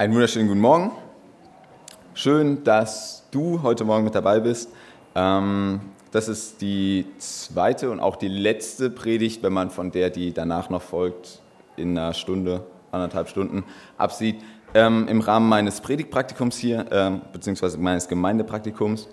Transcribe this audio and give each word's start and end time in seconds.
Einen 0.00 0.14
wunderschönen 0.14 0.48
guten 0.48 0.62
Morgen. 0.62 0.92
Schön, 2.14 2.64
dass 2.64 3.28
du 3.32 3.60
heute 3.62 3.84
Morgen 3.84 4.04
mit 4.04 4.14
dabei 4.14 4.40
bist. 4.40 4.70
Ähm, 5.14 5.82
das 6.10 6.26
ist 6.26 6.62
die 6.62 7.04
zweite 7.18 7.90
und 7.90 8.00
auch 8.00 8.16
die 8.16 8.28
letzte 8.28 8.88
Predigt, 8.88 9.42
wenn 9.42 9.52
man 9.52 9.68
von 9.68 9.90
der, 9.90 10.08
die 10.08 10.32
danach 10.32 10.70
noch 10.70 10.80
folgt, 10.80 11.42
in 11.76 11.98
einer 11.98 12.14
Stunde, 12.14 12.64
anderthalb 12.90 13.28
Stunden 13.28 13.62
absieht, 13.98 14.36
ähm, 14.72 15.06
im 15.06 15.20
Rahmen 15.20 15.50
meines 15.50 15.82
Predigtpraktikums 15.82 16.56
hier, 16.56 16.86
ähm, 16.90 17.20
beziehungsweise 17.34 17.76
meines 17.76 18.08
Gemeindepraktikums. 18.08 19.06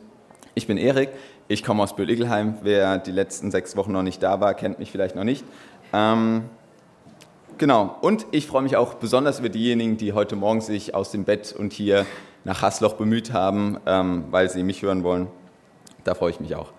Ich 0.55 0.67
bin 0.67 0.77
Erik, 0.77 1.09
ich 1.49 1.65
komme 1.65 1.83
aus 1.83 1.97
Böhl-Igelheim. 1.97 2.59
Wer 2.61 2.97
die 2.97 3.11
letzten 3.11 3.51
sechs 3.51 3.75
Wochen 3.75 3.91
noch 3.91 4.03
nicht 4.03 4.23
da 4.23 4.39
war, 4.39 4.53
kennt 4.53 4.79
mich 4.79 4.89
vielleicht 4.89 5.17
noch 5.17 5.25
nicht. 5.25 5.43
Genau, 7.59 7.95
und 8.01 8.27
ich 8.29 8.45
freue 8.45 8.61
mich 8.61 8.75
auch 8.75 8.93
besonders 8.93 9.39
über 9.39 9.49
diejenigen, 9.49 9.97
die 9.97 10.13
heute 10.13 10.35
Morgen 10.35 10.61
sich 10.61 10.93
aus 10.93 11.09
dem 11.09 11.23
Bett 11.23 11.55
und 11.57 11.73
hier 11.73 12.05
nach 12.43 12.61
Hasloch 12.61 12.93
bemüht 12.93 13.33
haben, 13.33 13.77
ähm, 13.87 14.25
weil 14.29 14.47
sie 14.47 14.61
mich 14.61 14.83
hören 14.83 15.03
wollen. 15.03 15.25
Da 16.03 16.13
freue 16.13 16.29
ich 16.29 16.39
mich 16.39 16.55
auch. 16.55 16.71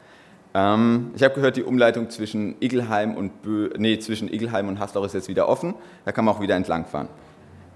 Ähm, 0.55 1.11
ich 1.17 1.25
habe 1.25 1.35
gehört, 1.35 1.57
die 1.57 1.65
Umleitung 1.65 2.11
zwischen 2.11 2.55
Igelheim 2.61 3.17
und 3.17 3.43
Bö 3.43 3.71
nee, 3.77 3.99
zwischen 3.99 4.33
Igelheim 4.33 4.69
und 4.69 4.79
Hasloch 4.79 5.05
ist 5.05 5.15
jetzt 5.15 5.27
wieder 5.27 5.49
offen. 5.49 5.75
Da 6.05 6.13
kann 6.13 6.25
man 6.25 6.37
auch 6.37 6.41
wieder 6.41 6.55
entlangfahren. 6.55 7.09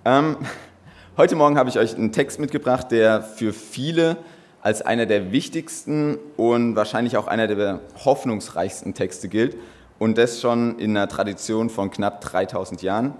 Ähm, 0.04 0.36
heute 1.16 1.34
Morgen 1.34 1.58
habe 1.58 1.70
ich 1.70 1.80
euch 1.80 1.96
einen 1.96 2.12
Text 2.12 2.38
mitgebracht, 2.38 2.92
der 2.92 3.20
für 3.22 3.52
viele 3.52 4.16
als 4.60 4.80
einer 4.80 5.06
der 5.06 5.32
wichtigsten 5.32 6.18
und 6.36 6.76
wahrscheinlich 6.76 7.16
auch 7.16 7.26
einer 7.26 7.48
der 7.48 7.80
hoffnungsreichsten 8.04 8.94
Texte 8.94 9.28
gilt 9.28 9.56
und 9.98 10.18
das 10.18 10.40
schon 10.40 10.78
in 10.78 10.96
einer 10.96 11.08
Tradition 11.08 11.70
von 11.70 11.90
knapp 11.90 12.20
3000 12.20 12.82
Jahren. 12.82 13.14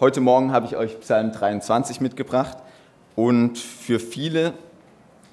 Heute 0.00 0.20
Morgen 0.20 0.52
habe 0.52 0.66
ich 0.66 0.76
euch 0.76 1.00
Psalm 1.00 1.32
23 1.32 2.00
mitgebracht 2.00 2.58
und 3.14 3.58
für 3.58 3.98
viele 3.98 4.52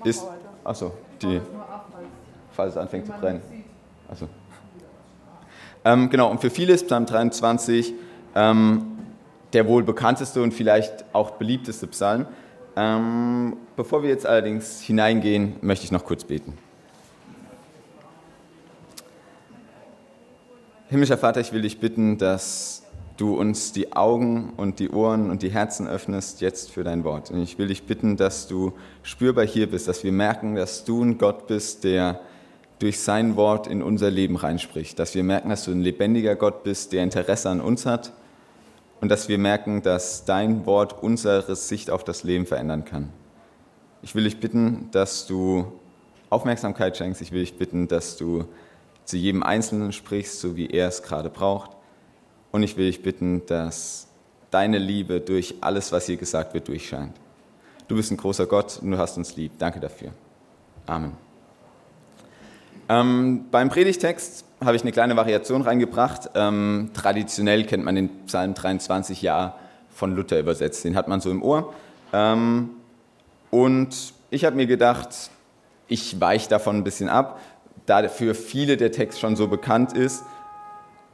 ist. 0.03 0.25
Achso, 0.63 0.93
die. 1.21 1.41
Falls 2.51 2.73
es 2.73 2.77
anfängt 2.77 3.07
zu 3.07 3.11
brennen. 3.13 3.41
Achso. 4.09 4.27
Ähm, 5.85 6.09
genau, 6.09 6.31
und 6.31 6.39
für 6.39 6.49
viele 6.49 6.73
ist 6.73 6.87
Psalm 6.87 7.05
23 7.05 7.93
ähm, 8.35 8.93
der 9.53 9.67
wohl 9.67 9.83
bekannteste 9.83 10.41
und 10.41 10.53
vielleicht 10.53 11.05
auch 11.13 11.31
beliebteste 11.31 11.87
Psalm. 11.87 12.25
Ähm, 12.75 13.57
bevor 13.75 14.01
wir 14.01 14.09
jetzt 14.09 14.25
allerdings 14.25 14.81
hineingehen, 14.81 15.57
möchte 15.61 15.85
ich 15.85 15.91
noch 15.91 16.05
kurz 16.05 16.23
beten. 16.23 16.57
Himmlischer 20.93 21.17
Vater, 21.17 21.41
ich 21.41 21.51
will 21.51 21.63
dich 21.63 21.79
bitten, 21.79 22.19
dass 22.19 22.83
du 23.17 23.35
uns 23.35 23.71
die 23.71 23.93
Augen 23.93 24.53
und 24.57 24.77
die 24.77 24.91
Ohren 24.91 25.31
und 25.31 25.41
die 25.41 25.49
Herzen 25.49 25.87
öffnest 25.87 26.39
jetzt 26.39 26.69
für 26.69 26.83
dein 26.83 27.03
Wort. 27.03 27.31
Und 27.31 27.41
ich 27.41 27.57
will 27.57 27.69
dich 27.69 27.87
bitten, 27.87 28.15
dass 28.15 28.47
du 28.47 28.73
spürbar 29.01 29.43
hier 29.43 29.67
bist, 29.71 29.87
dass 29.87 30.03
wir 30.03 30.11
merken, 30.11 30.53
dass 30.53 30.85
du 30.85 31.03
ein 31.03 31.17
Gott 31.17 31.47
bist, 31.47 31.83
der 31.83 32.19
durch 32.77 32.99
sein 32.99 33.35
Wort 33.37 33.65
in 33.65 33.81
unser 33.81 34.11
Leben 34.11 34.35
reinspricht. 34.35 34.99
Dass 34.99 35.15
wir 35.15 35.23
merken, 35.23 35.49
dass 35.49 35.65
du 35.65 35.71
ein 35.71 35.81
lebendiger 35.81 36.35
Gott 36.35 36.63
bist, 36.63 36.93
der 36.93 37.01
Interesse 37.01 37.49
an 37.49 37.59
uns 37.59 37.87
hat. 37.87 38.13
Und 39.01 39.09
dass 39.09 39.27
wir 39.27 39.39
merken, 39.39 39.81
dass 39.81 40.25
dein 40.25 40.67
Wort 40.67 41.01
unsere 41.01 41.55
Sicht 41.55 41.89
auf 41.89 42.03
das 42.03 42.23
Leben 42.23 42.45
verändern 42.45 42.85
kann. 42.85 43.09
Ich 44.03 44.13
will 44.13 44.25
dich 44.25 44.39
bitten, 44.39 44.89
dass 44.91 45.25
du 45.25 45.71
Aufmerksamkeit 46.29 46.95
schenkst. 46.95 47.19
Ich 47.23 47.31
will 47.31 47.41
dich 47.41 47.57
bitten, 47.57 47.87
dass 47.87 48.15
du 48.15 48.45
zu 49.05 49.17
jedem 49.17 49.43
Einzelnen 49.43 49.91
sprichst, 49.91 50.39
so 50.39 50.55
wie 50.55 50.67
er 50.67 50.87
es 50.87 51.03
gerade 51.03 51.29
braucht. 51.29 51.71
Und 52.51 52.63
ich 52.63 52.77
will 52.77 52.85
dich 52.85 53.01
bitten, 53.01 53.45
dass 53.47 54.07
deine 54.51 54.77
Liebe 54.77 55.19
durch 55.19 55.55
alles, 55.61 55.91
was 55.91 56.05
hier 56.05 56.17
gesagt 56.17 56.53
wird, 56.53 56.67
durchscheint. 56.67 57.15
Du 57.87 57.95
bist 57.95 58.11
ein 58.11 58.17
großer 58.17 58.45
Gott 58.45 58.79
und 58.81 58.91
du 58.91 58.97
hast 58.97 59.17
uns 59.17 59.35
lieb. 59.35 59.53
Danke 59.57 59.79
dafür. 59.79 60.11
Amen. 60.85 61.13
Ähm, 62.89 63.45
beim 63.49 63.69
Predigtext 63.69 64.45
habe 64.63 64.75
ich 64.75 64.83
eine 64.83 64.91
kleine 64.91 65.15
Variation 65.15 65.61
reingebracht. 65.61 66.29
Ähm, 66.35 66.91
traditionell 66.93 67.65
kennt 67.65 67.83
man 67.83 67.95
den 67.95 68.25
Psalm 68.25 68.53
23 68.53 69.21
ja 69.21 69.55
von 69.89 70.15
Luther 70.15 70.39
übersetzt. 70.39 70.83
Den 70.83 70.95
hat 70.95 71.07
man 71.07 71.21
so 71.21 71.31
im 71.31 71.41
Ohr. 71.41 71.73
Ähm, 72.11 72.71
und 73.51 74.13
ich 74.29 74.45
habe 74.45 74.55
mir 74.55 74.67
gedacht, 74.67 75.31
ich 75.87 76.19
weiche 76.19 76.49
davon 76.49 76.77
ein 76.77 76.83
bisschen 76.83 77.09
ab 77.09 77.39
da 77.85 78.07
für 78.07 78.35
viele 78.35 78.77
der 78.77 78.91
Text 78.91 79.19
schon 79.19 79.35
so 79.35 79.47
bekannt 79.47 79.93
ist. 79.93 80.23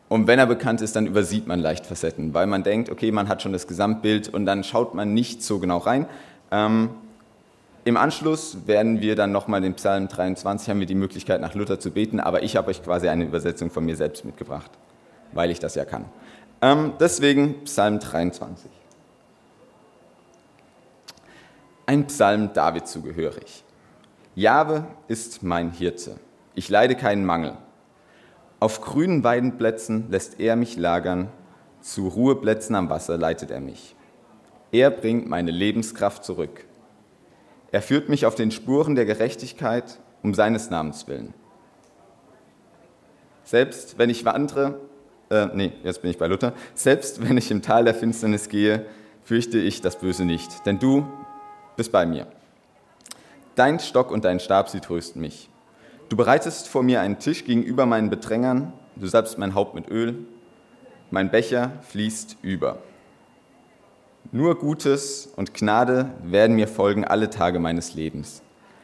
Und 0.08 0.28
wenn 0.28 0.40
er 0.40 0.48
bekannt 0.48 0.82
ist, 0.82 0.96
dann 0.96 1.06
übersieht 1.06 1.48
man 1.48 1.60
leicht 1.60 1.86
Facetten, 1.86 2.34
weil 2.34 2.48
man 2.48 2.64
denkt, 2.64 2.90
okay, 2.90 3.12
man 3.12 3.30
hat 3.30 3.42
schon 3.42 3.54
das 3.54 3.68
Gesamtbild 3.68 4.28
und 4.30 4.46
dann 4.46 4.64
schaut 4.64 4.96
man 4.96 5.14
nicht 5.14 5.44
so 5.44 5.60
genau 5.60 5.78
rein. 5.78 6.08
Ähm, 6.52 6.90
Im 7.86 7.96
Anschluss 7.96 8.66
werden 8.66 9.02
wir 9.02 9.16
dann 9.16 9.32
nochmal 9.32 9.62
den 9.62 9.76
Psalm 9.76 10.08
23, 10.08 10.70
haben 10.70 10.80
wir 10.80 10.88
die 10.88 10.96
Möglichkeit 10.96 11.42
nach 11.42 11.54
Luther 11.54 11.80
zu 11.80 11.92
beten, 11.92 12.20
aber 12.20 12.42
ich 12.42 12.56
habe 12.56 12.70
euch 12.70 12.84
quasi 12.84 13.08
eine 13.08 13.24
Übersetzung 13.24 13.70
von 13.70 13.86
mir 13.86 13.96
selbst 13.96 14.26
mitgebracht, 14.26 14.72
weil 15.32 15.52
ich 15.52 15.60
das 15.60 15.76
ja 15.76 15.86
kann. 15.86 16.06
Ähm, 16.62 16.94
deswegen 17.00 17.64
Psalm 17.66 18.00
23. 18.00 18.70
Ein 21.86 22.08
Psalm 22.08 22.52
David 22.54 22.88
zugehörig. 22.88 23.64
Jahwe 24.36 24.86
ist 25.08 25.44
mein 25.44 25.72
Hirte 25.72 26.20
ich 26.60 26.68
leide 26.68 26.96
keinen 26.96 27.26
Mangel. 27.26 27.54
Auf 28.60 28.82
grünen 28.82 29.24
Weidenplätzen 29.24 30.12
lässt 30.12 30.42
er 30.42 30.58
mich 30.58 30.76
lagern, 30.76 31.30
zu 31.80 32.10
Ruheplätzen 32.10 32.76
am 32.76 32.90
Wasser 32.90 33.18
leitet 33.18 33.50
er 33.50 33.62
mich. 33.62 33.96
Er 34.74 34.92
bringt 34.92 35.30
meine 35.30 35.52
Lebenskraft 35.52 36.26
zurück. 36.26 36.66
Er 37.72 37.82
führt 37.82 38.10
mich 38.10 38.26
auf 38.26 38.36
den 38.36 38.52
Spuren 38.52 38.96
der 38.96 39.06
Gerechtigkeit 39.06 40.00
um 40.22 40.34
seines 40.34 40.70
Namens 40.70 41.08
willen. 41.08 41.34
Selbst 43.46 43.98
wenn 43.98 44.10
ich 44.10 44.26
wandere, 44.26 44.82
äh, 45.30 45.48
nee, 45.54 45.72
jetzt 45.86 46.02
bin 46.02 46.12
ich 46.12 46.18
bei 46.18 46.28
Luther, 46.28 46.52
selbst 46.74 47.26
wenn 47.26 47.38
ich 47.38 47.52
im 47.52 47.62
Tal 47.62 47.86
der 47.86 47.96
Finsternis 47.96 48.50
gehe, 48.50 48.86
fürchte 49.24 49.60
ich 49.60 49.80
das 49.80 49.98
Böse 49.98 50.26
nicht, 50.26 50.66
denn 50.66 50.78
du 50.78 51.08
bist 51.78 51.94
bei 51.94 52.06
mir. 52.06 52.28
Dein 53.56 53.80
Stock 53.80 54.12
und 54.12 54.26
dein 54.26 54.42
Stab, 54.42 54.68
sie 54.68 54.82
trösten 54.82 55.22
mich. 55.22 55.49
Du 56.10 56.18
bereitest 56.18 56.68
vor 56.68 56.82
mir 56.82 57.02
einen 57.02 57.20
Tisch 57.20 57.46
gegenüber 57.46 57.86
meinen 57.86 58.10
Bedrängern, 58.10 58.74
du 58.96 59.06
salbst 59.06 59.38
mein 59.38 59.54
Haupt 59.54 59.76
mit 59.76 59.88
Öl, 59.90 60.16
mein 61.12 61.30
Becher 61.30 61.72
fließt 61.84 62.38
über. 62.42 62.80
Nur 64.32 64.58
Gutes 64.58 65.30
und 65.36 65.54
Gnade 65.54 66.10
werden 66.24 66.56
mir 66.56 66.68
folgen 66.68 67.06
alle 67.06 67.30
Tage 67.30 67.60
meines 67.60 67.94
Lebens. 67.94 68.42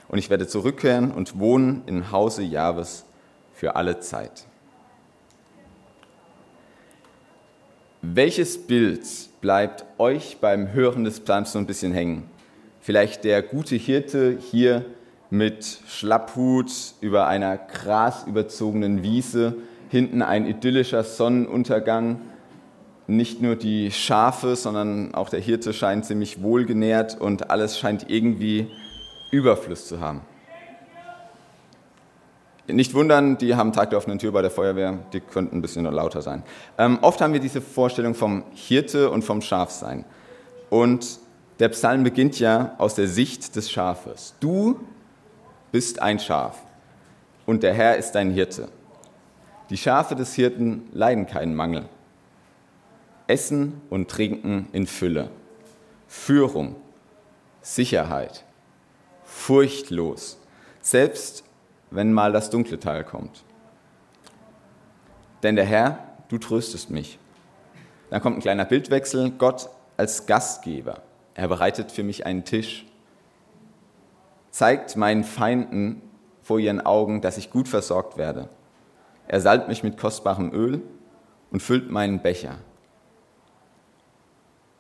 Und 0.08 0.20
ich 0.20 0.30
werde 0.30 0.48
zurückkehren 0.48 1.12
und 1.12 1.40
wohnen 1.40 1.82
im 1.88 2.12
Hause 2.12 2.44
Jahres 2.44 3.06
für 3.54 3.76
alle 3.76 4.00
Zeit. 4.00 4.46
Welches 8.04 8.68
Bild 8.68 9.02
bleibt 9.42 9.84
euch 9.98 10.38
beim 10.40 10.74
Hören 10.74 11.04
des 11.04 11.20
Psalms 11.22 11.54
so 11.54 11.60
ein 11.60 11.66
bisschen 11.66 11.92
hängen? 11.92 12.30
Vielleicht 12.82 13.24
der 13.24 13.42
gute 13.42 13.76
Hirte 13.76 14.38
hier 14.40 14.86
mit 15.38 15.80
Schlapphut 15.88 16.72
über 17.02 17.28
einer 17.28 17.58
grasüberzogenen 17.58 19.04
Wiese, 19.04 19.56
hinten 19.90 20.22
ein 20.22 20.46
idyllischer 20.46 21.04
Sonnenuntergang. 21.04 22.22
Nicht 23.08 23.42
nur 23.42 23.56
die 23.56 23.92
Schafe, 23.92 24.56
sondern 24.56 25.14
auch 25.14 25.30
der 25.30 25.40
Hirte 25.40 25.74
scheint 25.74 26.06
ziemlich 26.06 26.42
wohlgenährt 26.42 27.20
und 27.20 27.52
alles 27.52 27.78
scheint 27.78 28.10
irgendwie 28.10 28.68
Überfluss 29.32 29.88
zu 29.88 30.00
haben. 30.00 30.22
Nicht 32.68 32.96
wundern, 32.96 33.38
die 33.38 33.54
haben 33.56 33.74
Tag 33.74 33.92
der 33.92 34.00
offenen 34.00 34.18
Tür 34.18 34.32
bei 34.32 34.42
der 34.42 34.50
Feuerwehr, 34.50 34.98
die 35.14 35.20
könnten 35.20 35.58
ein 35.58 35.62
bisschen 35.62 35.86
lauter 35.86 36.24
sein. 36.24 36.42
Ähm, 36.80 36.98
oft 37.04 37.22
haben 37.22 37.34
wir 37.34 37.40
diese 37.40 37.62
Vorstellung 37.62 38.16
vom 38.16 38.44
Hirte 38.56 39.12
und 39.12 39.24
vom 39.24 39.42
Schafsein. 39.42 40.04
Und 40.72 41.20
der 41.60 41.70
Psalm 41.70 42.04
beginnt 42.04 42.40
ja 42.40 42.74
aus 42.80 42.96
der 42.96 43.08
Sicht 43.08 43.56
des 43.56 43.70
Schafes. 43.70 44.34
Du 44.40 44.80
bist 45.76 46.02
ein 46.02 46.20
Schaf 46.20 46.62
und 47.46 47.62
der 47.62 47.74
Herr 47.74 47.98
ist 47.98 48.14
dein 48.14 48.32
Hirte. 48.32 48.70
Die 49.70 49.76
Schafe 49.76 50.16
des 50.16 50.34
Hirten 50.34 50.88
leiden 50.94 51.28
keinen 51.28 51.54
Mangel. 51.54 51.90
Essen 53.28 53.82
und 53.90 54.10
Trinken 54.10 54.70
in 54.72 54.88
Fülle. 54.88 55.30
Führung, 56.08 56.78
Sicherheit, 57.62 58.46
furchtlos, 59.26 60.40
selbst 60.80 61.44
wenn 61.92 62.14
mal 62.14 62.32
das 62.32 62.50
dunkle 62.50 62.80
Teil 62.80 63.04
kommt. 63.04 63.44
Denn 65.44 65.58
der 65.58 65.66
Herr, 65.66 66.00
du 66.30 66.38
tröstest 66.38 66.90
mich. 66.90 67.20
Dann 68.12 68.22
kommt 68.22 68.38
ein 68.38 68.42
kleiner 68.42 68.64
Bildwechsel, 68.64 69.32
Gott 69.32 69.68
als 69.98 70.26
Gastgeber. 70.26 71.02
Er 71.34 71.50
bereitet 71.50 71.92
für 71.92 72.04
mich 72.04 72.26
einen 72.26 72.46
Tisch 72.46 72.86
zeigt 74.56 74.96
meinen 74.96 75.26
Feinden 75.26 76.02
vor 76.42 76.60
ihren 76.60 76.80
Augen, 76.80 77.20
dass 77.20 77.38
ich 77.38 77.52
gut 77.52 77.68
versorgt 77.68 78.16
werde. 78.16 78.48
Er 79.28 79.42
salbt 79.42 79.68
mich 79.68 79.84
mit 79.84 79.98
kostbarem 79.98 80.54
Öl 80.54 80.82
und 81.52 81.62
füllt 81.62 81.92
meinen 81.92 82.22
Becher. 82.22 82.56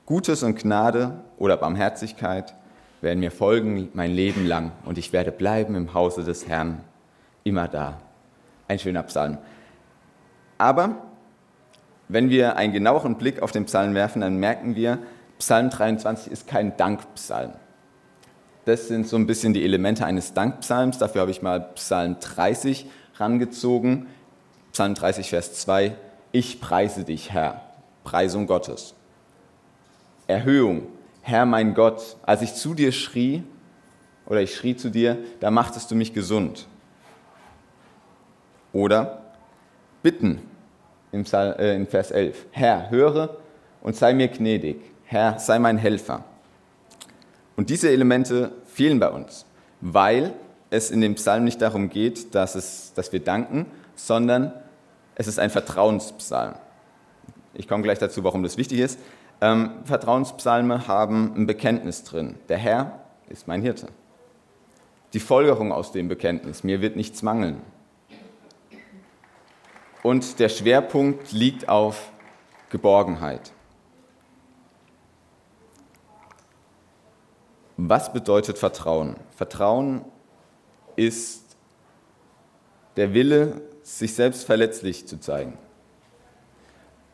Gutes 0.05 0.43
und 0.43 0.57
Gnade 0.57 1.19
oder 1.37 1.57
Barmherzigkeit 1.57 2.55
werden 3.01 3.19
mir 3.19 3.31
folgen 3.31 3.89
mein 3.93 4.11
Leben 4.11 4.45
lang 4.45 4.71
und 4.85 4.97
ich 4.97 5.11
werde 5.11 5.33
bleiben 5.33 5.75
im 5.75 5.93
Hause 5.93 6.23
des 6.23 6.47
Herrn, 6.47 6.81
immer 7.43 7.67
da. 7.67 7.99
Ein 8.69 8.79
schöner 8.79 9.03
Psalm. 9.03 9.39
Aber 10.57 11.03
wenn 12.07 12.29
wir 12.29 12.55
einen 12.55 12.71
genaueren 12.71 13.17
Blick 13.17 13.41
auf 13.41 13.51
den 13.51 13.65
Psalm 13.65 13.93
werfen, 13.93 14.21
dann 14.21 14.37
merken 14.37 14.77
wir, 14.77 14.99
Psalm 15.37 15.69
23 15.69 16.31
ist 16.31 16.47
kein 16.47 16.77
Dankpsalm. 16.77 17.51
Das 18.65 18.87
sind 18.87 19.07
so 19.07 19.15
ein 19.15 19.27
bisschen 19.27 19.53
die 19.53 19.63
Elemente 19.63 20.05
eines 20.05 20.33
Dankpsalms. 20.33 20.97
Dafür 20.97 21.21
habe 21.21 21.31
ich 21.31 21.43
mal 21.43 21.59
Psalm 21.75 22.17
30 22.19 22.87
rangezogen. 23.17 24.07
Psalm 24.71 24.95
30, 24.95 25.29
Vers 25.29 25.53
2. 25.53 25.95
Ich 26.31 26.59
preise 26.59 27.03
dich, 27.03 27.31
Herr. 27.31 27.61
Preisung 28.03 28.47
Gottes. 28.47 28.95
Erhöhung. 30.27 30.87
Herr 31.21 31.45
mein 31.45 31.75
Gott, 31.75 32.17
als 32.23 32.41
ich 32.41 32.55
zu 32.55 32.73
dir 32.73 32.91
schrie, 32.91 33.43
oder 34.25 34.41
ich 34.41 34.55
schrie 34.55 34.75
zu 34.75 34.89
dir, 34.89 35.19
da 35.39 35.51
machtest 35.51 35.91
du 35.91 35.95
mich 35.95 36.13
gesund. 36.13 36.67
Oder 38.73 39.21
bitten 40.01 40.41
in 41.11 41.25
Vers 41.25 42.11
11. 42.11 42.45
Herr, 42.51 42.89
höre 42.89 43.37
und 43.81 43.95
sei 43.95 44.13
mir 44.13 44.27
gnädig. 44.27 44.77
Herr, 45.05 45.37
sei 45.39 45.59
mein 45.59 45.77
Helfer. 45.77 46.23
Und 47.55 47.69
diese 47.69 47.89
Elemente 47.89 48.51
fehlen 48.65 48.99
bei 48.99 49.09
uns, 49.09 49.45
weil 49.81 50.33
es 50.69 50.91
in 50.91 51.01
dem 51.01 51.15
Psalm 51.15 51.43
nicht 51.43 51.61
darum 51.61 51.89
geht, 51.89 52.35
dass, 52.35 52.55
es, 52.55 52.93
dass 52.93 53.13
wir 53.13 53.19
danken, 53.19 53.65
sondern 53.95 54.53
es 55.15 55.27
ist 55.27 55.39
ein 55.39 55.49
Vertrauenspsalm. 55.49 56.55
Ich 57.53 57.67
komme 57.67 57.83
gleich 57.83 57.99
dazu, 57.99 58.23
warum 58.23 58.43
das 58.43 58.57
wichtig 58.57 58.79
ist. 58.79 58.99
Ähm, 59.41 59.71
Vertrauenspsalme 59.85 60.87
haben 60.87 61.33
ein 61.35 61.47
Bekenntnis 61.47 62.03
drin. 62.03 62.35
Der 62.49 62.57
Herr 62.57 62.99
ist 63.29 63.47
mein 63.47 63.61
Hirte. 63.61 63.87
Die 65.13 65.19
Folgerung 65.19 65.71
aus 65.71 65.93
dem 65.93 66.09
Bekenntnis, 66.09 66.63
mir 66.63 66.81
wird 66.81 66.97
nichts 66.97 67.21
mangeln. 67.21 67.61
Und 70.03 70.39
der 70.39 70.49
Schwerpunkt 70.49 71.31
liegt 71.31 71.69
auf 71.69 72.11
Geborgenheit. 72.69 73.53
Was 77.77 78.13
bedeutet 78.13 78.57
Vertrauen? 78.57 79.17
Vertrauen 79.35 80.05
ist 80.95 81.57
der 82.95 83.13
Wille, 83.13 83.61
sich 83.83 84.15
selbst 84.15 84.45
verletzlich 84.45 85.07
zu 85.07 85.19
zeigen. 85.19 85.57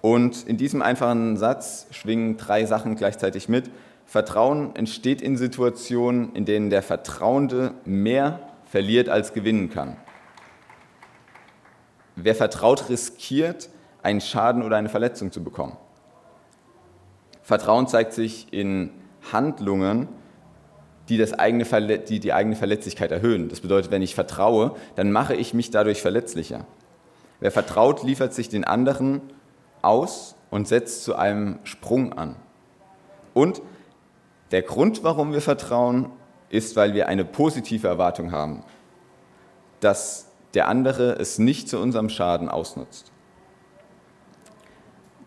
Und 0.02 0.48
in 0.48 0.58
diesem 0.58 0.82
einfachen 0.82 1.38
Satz 1.38 1.88
schwingen 1.92 2.38
drei 2.38 2.66
Sachen 2.66 2.96
gleichzeitig 2.96 3.50
mit. 3.50 3.70
Vertrauen 4.06 4.76
entsteht 4.76 5.22
in 5.22 5.38
Situationen, 5.38 6.36
in 6.36 6.46
denen 6.46 6.70
der 6.70 6.84
Vertrauende 6.84 7.74
mehr 7.86 8.40
verliert 8.66 9.10
als 9.10 9.34
gewinnen 9.34 9.70
kann. 9.70 9.98
Wer 12.16 12.36
vertraut, 12.36 12.90
riskiert, 12.90 13.70
einen 14.04 14.22
Schaden 14.22 14.64
oder 14.64 14.78
eine 14.78 14.90
Verletzung 14.90 15.32
zu 15.32 15.44
bekommen. 15.44 15.78
Vertrauen 17.42 17.88
zeigt 17.88 18.14
sich 18.14 18.52
in 18.52 18.92
Handlungen, 19.32 20.08
die, 21.12 21.18
das 21.18 21.34
eigene 21.34 21.66
die 22.00 22.22
die 22.22 22.32
eigene 22.32 22.56
Verletzlichkeit 22.56 23.12
erhöhen. 23.12 23.50
Das 23.50 23.60
bedeutet, 23.60 23.92
wenn 23.92 24.02
ich 24.02 24.16
vertraue, 24.16 24.76
dann 24.96 25.12
mache 25.12 25.36
ich 25.36 25.54
mich 25.54 25.70
dadurch 25.70 26.02
verletzlicher. 26.02 26.66
Wer 27.42 27.52
vertraut, 27.52 28.04
liefert 28.04 28.34
sich 28.34 28.48
den 28.48 28.64
anderen 28.64 29.22
aus 29.82 30.36
und 30.52 30.70
setzt 30.70 31.04
zu 31.04 31.16
einem 31.16 31.60
Sprung 31.64 32.14
an. 32.14 32.38
Und 33.34 33.62
der 34.52 34.62
Grund, 34.62 35.04
warum 35.04 35.34
wir 35.34 35.42
vertrauen, 35.42 36.10
ist, 36.50 36.78
weil 36.78 36.94
wir 36.94 37.10
eine 37.10 37.26
positive 37.26 37.88
Erwartung 37.88 38.32
haben, 38.32 38.64
dass 39.82 40.28
der 40.54 40.70
andere 40.70 41.14
es 41.20 41.40
nicht 41.40 41.68
zu 41.68 41.78
unserem 41.78 42.08
Schaden 42.08 42.48
ausnutzt. 42.48 43.12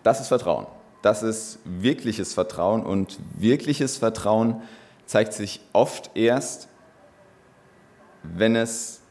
Das 0.02 0.20
ist 0.20 0.28
Vertrauen. 0.28 0.66
Das 1.02 1.22
ist 1.22 1.58
wirkliches 1.64 2.32
Vertrauen 2.32 2.86
und 2.86 3.18
wirkliches 3.36 3.98
Vertrauen 3.98 4.62
zeigt 5.06 5.32
sich 5.32 5.60
oft 5.72 6.10
erst, 6.14 6.68
wenn 8.22 8.56
es 8.56 9.02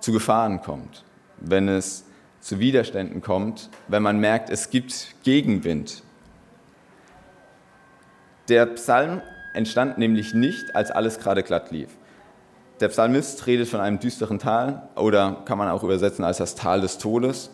zu 0.00 0.12
Gefahren 0.12 0.60
kommt, 0.60 1.04
wenn 1.38 1.68
es 1.68 2.04
zu 2.40 2.58
Widerständen 2.58 3.22
kommt, 3.22 3.70
wenn 3.88 4.02
man 4.02 4.18
merkt, 4.18 4.50
es 4.50 4.70
gibt 4.70 5.14
Gegenwind. 5.22 6.02
Der 8.48 8.66
Psalm 8.66 9.22
entstand 9.54 9.98
nämlich 9.98 10.34
nicht, 10.34 10.74
als 10.74 10.90
alles 10.90 11.20
gerade 11.20 11.42
glatt 11.42 11.70
lief. 11.70 11.88
Der 12.80 12.88
Psalmist 12.88 13.46
redet 13.46 13.68
von 13.68 13.80
einem 13.80 14.00
düsteren 14.00 14.40
Tal 14.40 14.88
oder 14.96 15.42
kann 15.44 15.56
man 15.56 15.68
auch 15.68 15.84
übersetzen 15.84 16.24
als 16.24 16.38
das 16.38 16.56
Tal 16.56 16.80
des 16.80 16.98
Todes. 16.98 17.50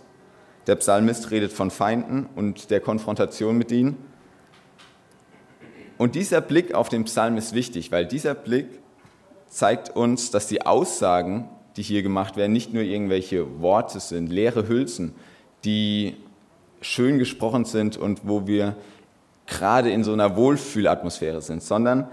Der 0.67 0.77
Psalmist 0.77 1.31
redet 1.31 1.53
von 1.53 1.71
Feinden 1.71 2.27
und 2.35 2.71
der 2.71 2.81
Konfrontation 2.81 3.59
mit 3.59 3.71
ihnen. 3.71 4.08
Und 5.99 6.15
dieser 6.15 6.41
Blick 6.41 6.75
auf 6.75 6.89
den 6.89 7.05
Psalm 7.05 7.37
ist 7.37 7.55
wichtig, 7.55 7.91
weil 7.93 8.07
dieser 8.07 8.35
Blick 8.35 8.67
zeigt 9.49 9.95
uns, 9.97 10.31
dass 10.31 10.47
die 10.47 10.65
Aussagen, 10.65 11.49
die 11.77 11.83
hier 11.83 12.03
gemacht 12.03 12.37
werden, 12.37 12.53
nicht 12.53 12.73
nur 12.73 12.85
irgendwelche 12.85 13.61
Worte 13.61 14.01
sind, 14.01 14.29
leere 14.29 14.69
Hülsen, 14.69 15.15
die 15.65 16.17
schön 16.81 17.19
gesprochen 17.19 17.65
sind 17.65 17.97
und 17.97 18.21
wo 18.25 18.47
wir 18.47 18.77
gerade 19.47 19.91
in 19.91 20.05
so 20.05 20.13
einer 20.13 20.37
Wohlfühlatmosphäre 20.37 21.43
sind, 21.43 21.63
sondern 21.63 22.09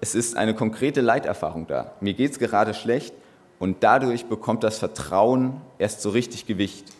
es 0.00 0.14
ist 0.14 0.36
eine 0.36 0.54
konkrete 0.54 1.00
Leiterfahrung 1.00 1.66
da. 1.66 1.92
Mir 2.00 2.14
geht 2.14 2.32
es 2.32 2.38
gerade 2.38 2.74
schlecht 2.74 3.14
und 3.58 3.82
dadurch 3.82 4.26
bekommt 4.26 4.62
das 4.62 4.78
Vertrauen 4.78 5.60
erst 5.78 6.02
so 6.02 6.10
richtig 6.10 6.46
Gewicht. 6.46 6.92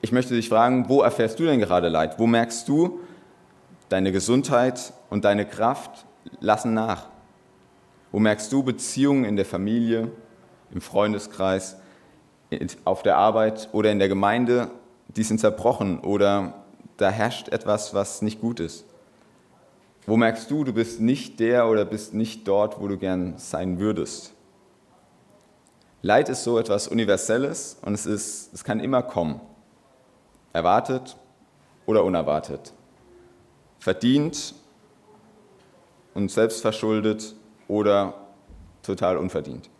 Ich 0.00 0.12
möchte 0.12 0.34
dich 0.34 0.48
fragen, 0.48 0.88
wo 0.88 1.02
erfährst 1.02 1.40
du 1.40 1.44
denn 1.44 1.58
gerade 1.58 1.88
Leid? 1.88 2.18
Wo 2.18 2.26
merkst 2.26 2.68
du, 2.68 3.00
deine 3.88 4.12
Gesundheit 4.12 4.92
und 5.10 5.24
deine 5.24 5.44
Kraft 5.44 6.06
lassen 6.40 6.72
nach? 6.72 7.06
Wo 8.12 8.20
merkst 8.20 8.52
du 8.52 8.62
Beziehungen 8.62 9.24
in 9.24 9.34
der 9.34 9.44
Familie, 9.44 10.10
im 10.70 10.80
Freundeskreis, 10.80 11.76
auf 12.84 13.02
der 13.02 13.16
Arbeit 13.16 13.68
oder 13.72 13.90
in 13.90 13.98
der 13.98 14.08
Gemeinde, 14.08 14.70
die 15.08 15.24
sind 15.24 15.40
zerbrochen 15.40 16.00
oder 16.00 16.54
da 16.96 17.10
herrscht 17.10 17.48
etwas, 17.48 17.92
was 17.92 18.22
nicht 18.22 18.40
gut 18.40 18.60
ist? 18.60 18.84
Wo 20.06 20.16
merkst 20.16 20.50
du, 20.50 20.62
du 20.64 20.72
bist 20.72 21.00
nicht 21.00 21.40
der 21.40 21.68
oder 21.68 21.84
bist 21.84 22.14
nicht 22.14 22.46
dort, 22.46 22.80
wo 22.80 22.86
du 22.86 22.96
gern 22.96 23.34
sein 23.36 23.78
würdest? 23.78 24.32
Leid 26.02 26.28
ist 26.28 26.44
so 26.44 26.58
etwas 26.58 26.86
Universelles 26.86 27.78
und 27.82 27.94
es, 27.94 28.06
ist, 28.06 28.54
es 28.54 28.62
kann 28.62 28.78
immer 28.78 29.02
kommen. 29.02 29.40
Erwartet 30.52 31.16
oder 31.86 32.04
unerwartet. 32.04 32.72
Verdient 33.78 34.54
und 36.14 36.30
selbstverschuldet 36.30 37.34
oder 37.68 38.14
total 38.82 39.16
unverdient. 39.16 39.70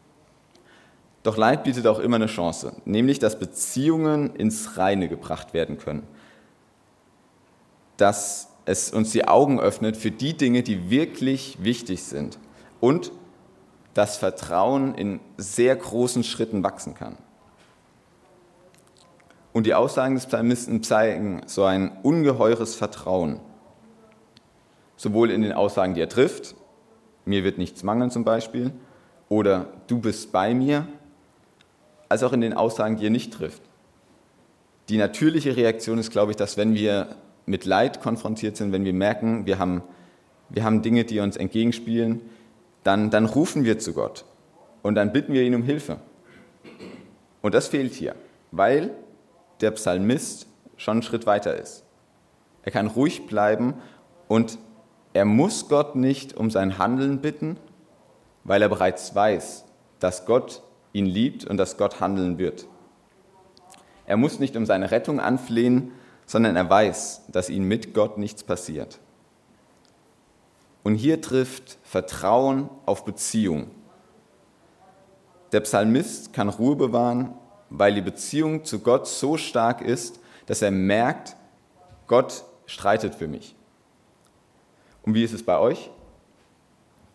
Doch 1.23 1.37
Leid 1.37 1.65
bietet 1.65 1.87
auch 1.87 1.99
immer 1.99 2.17
eine 2.17 2.27
Chance, 2.27 2.75
nämlich 2.85 3.19
dass 3.19 3.39
Beziehungen 3.39 4.35
ins 4.37 4.77
Reine 4.79 5.09
gebracht 5.09 5.53
werden 5.53 5.79
können. 5.79 6.07
Dass 7.97 8.49
es 8.65 8.93
uns 8.93 9.11
die 9.11 9.27
Augen 9.27 9.61
öffnet 9.61 9.97
für 9.97 10.11
die 10.11 10.37
Dinge, 10.37 10.63
die 10.63 10.91
wirklich 10.91 11.63
wichtig 11.63 12.05
sind 12.05 12.39
und 12.81 13.11
das 13.95 14.17
Vertrauen 14.17 14.95
in 14.95 15.21
sehr 15.37 15.75
großen 15.75 16.23
Schritten 16.23 16.63
wachsen 16.63 16.95
kann. 16.95 17.19
Und 19.59 19.65
die 19.65 19.75
Aussagen 19.75 20.15
des 20.15 20.27
Psalmisten 20.27 20.85
zeigen 20.85 21.41
so 21.47 21.65
ein 21.65 21.91
ungeheures 22.05 22.77
Vertrauen. 22.77 23.41
Sowohl 24.97 25.33
in 25.33 25.43
den 25.43 25.53
Aussagen, 25.53 25.95
die 25.95 26.01
er 26.01 26.09
trifft, 26.09 26.55
mir 27.25 27.43
wird 27.43 27.59
nichts 27.59 27.83
mangeln 27.83 28.13
zum 28.13 28.23
Beispiel, 28.23 28.71
oder 29.29 29.67
du 29.89 29.99
bist 29.99 30.31
bei 30.31 30.55
mir, 30.55 30.87
als 32.09 32.23
auch 32.23 32.33
in 32.33 32.41
den 32.41 32.53
Aussagen, 32.53 32.99
die 32.99 33.07
er 33.07 33.11
nicht 33.11 33.33
trifft. 33.33 33.61
Die 34.91 34.97
natürliche 34.97 35.57
Reaktion 35.57 35.99
ist, 35.99 36.13
glaube 36.13 36.31
ich, 36.31 36.37
dass 36.37 36.57
wenn 36.57 36.75
wir 36.75 37.17
mit 37.45 37.65
Leid 37.65 38.01
konfrontiert 38.01 38.57
sind, 38.57 38.71
wenn 38.71 38.85
wir 38.85 38.93
merken, 38.93 39.45
wir 39.45 39.59
haben, 39.59 39.83
wir 40.51 40.63
haben 40.63 40.83
Dinge, 40.83 41.03
die 41.03 41.19
uns 41.19 41.37
entgegenspielen, 41.37 42.21
dann, 42.85 43.11
dann 43.11 43.27
rufen 43.27 43.65
wir 43.65 43.81
zu 43.81 43.93
Gott 43.93 44.25
und 44.83 44.95
dann 44.95 45.13
bitten 45.13 45.33
wir 45.33 45.43
ihn 45.43 45.57
um 45.57 45.65
Hilfe. 45.65 45.97
Und 47.43 47.55
das 47.55 47.67
fehlt 47.67 47.95
hier, 47.95 48.15
weil 48.53 48.93
der 49.61 49.71
Psalmist 49.73 50.47
schon 50.77 50.93
einen 50.93 51.03
Schritt 51.03 51.27
weiter 51.27 51.57
ist. 51.57 51.85
Er 52.63 52.73
kann 52.73 52.87
ruhig 52.87 53.27
bleiben 53.27 53.75
und 54.29 54.59
er 55.13 55.25
muss 55.25 55.69
Gott 55.69 55.97
nicht 55.97 56.37
um 56.37 56.51
sein 56.51 56.79
Handeln 56.79 57.21
bitten, 57.21 57.57
weil 58.45 58.63
er 58.63 58.69
bereits 58.69 59.15
weiß, 59.15 59.65
dass 60.01 60.27
Gott 60.27 60.63
ihn 60.93 61.07
liebt 61.07 61.45
und 61.45 61.57
dass 61.57 61.77
Gott 61.77 62.01
handeln 62.01 62.39
wird. 62.39 62.67
Er 64.07 64.17
muss 64.17 64.39
nicht 64.39 64.57
um 64.57 64.65
seine 64.65 64.91
Rettung 64.91 65.21
anflehen, 65.21 65.93
sondern 66.27 66.57
er 66.57 66.69
weiß, 66.69 67.25
dass 67.29 67.51
ihm 67.51 67.65
mit 67.65 67.95
Gott 67.95 68.19
nichts 68.19 68.43
passiert. 68.43 69.01
Und 70.83 70.95
hier 70.95 71.21
trifft 71.21 71.79
Vertrauen 71.83 72.69
auf 72.87 73.05
Beziehung. 73.05 73.71
Der 75.53 75.61
Psalmist 75.61 76.33
kann 76.33 76.49
Ruhe 76.49 76.77
bewahren, 76.77 77.35
weil 77.71 77.95
die 77.95 78.01
Beziehung 78.01 78.65
zu 78.65 78.81
Gott 78.81 79.07
so 79.07 79.37
stark 79.37 79.81
ist, 79.83 80.21
dass 80.47 80.63
er 80.63 80.71
merkt, 80.71 81.37
Gott 82.07 82.45
streitet 82.67 83.15
für 83.15 83.29
mich. 83.29 83.55
Und 85.03 85.15
wie 85.15 85.25
ist 85.25 85.33
es 85.33 85.43
bei 85.43 85.59
euch? 85.59 85.91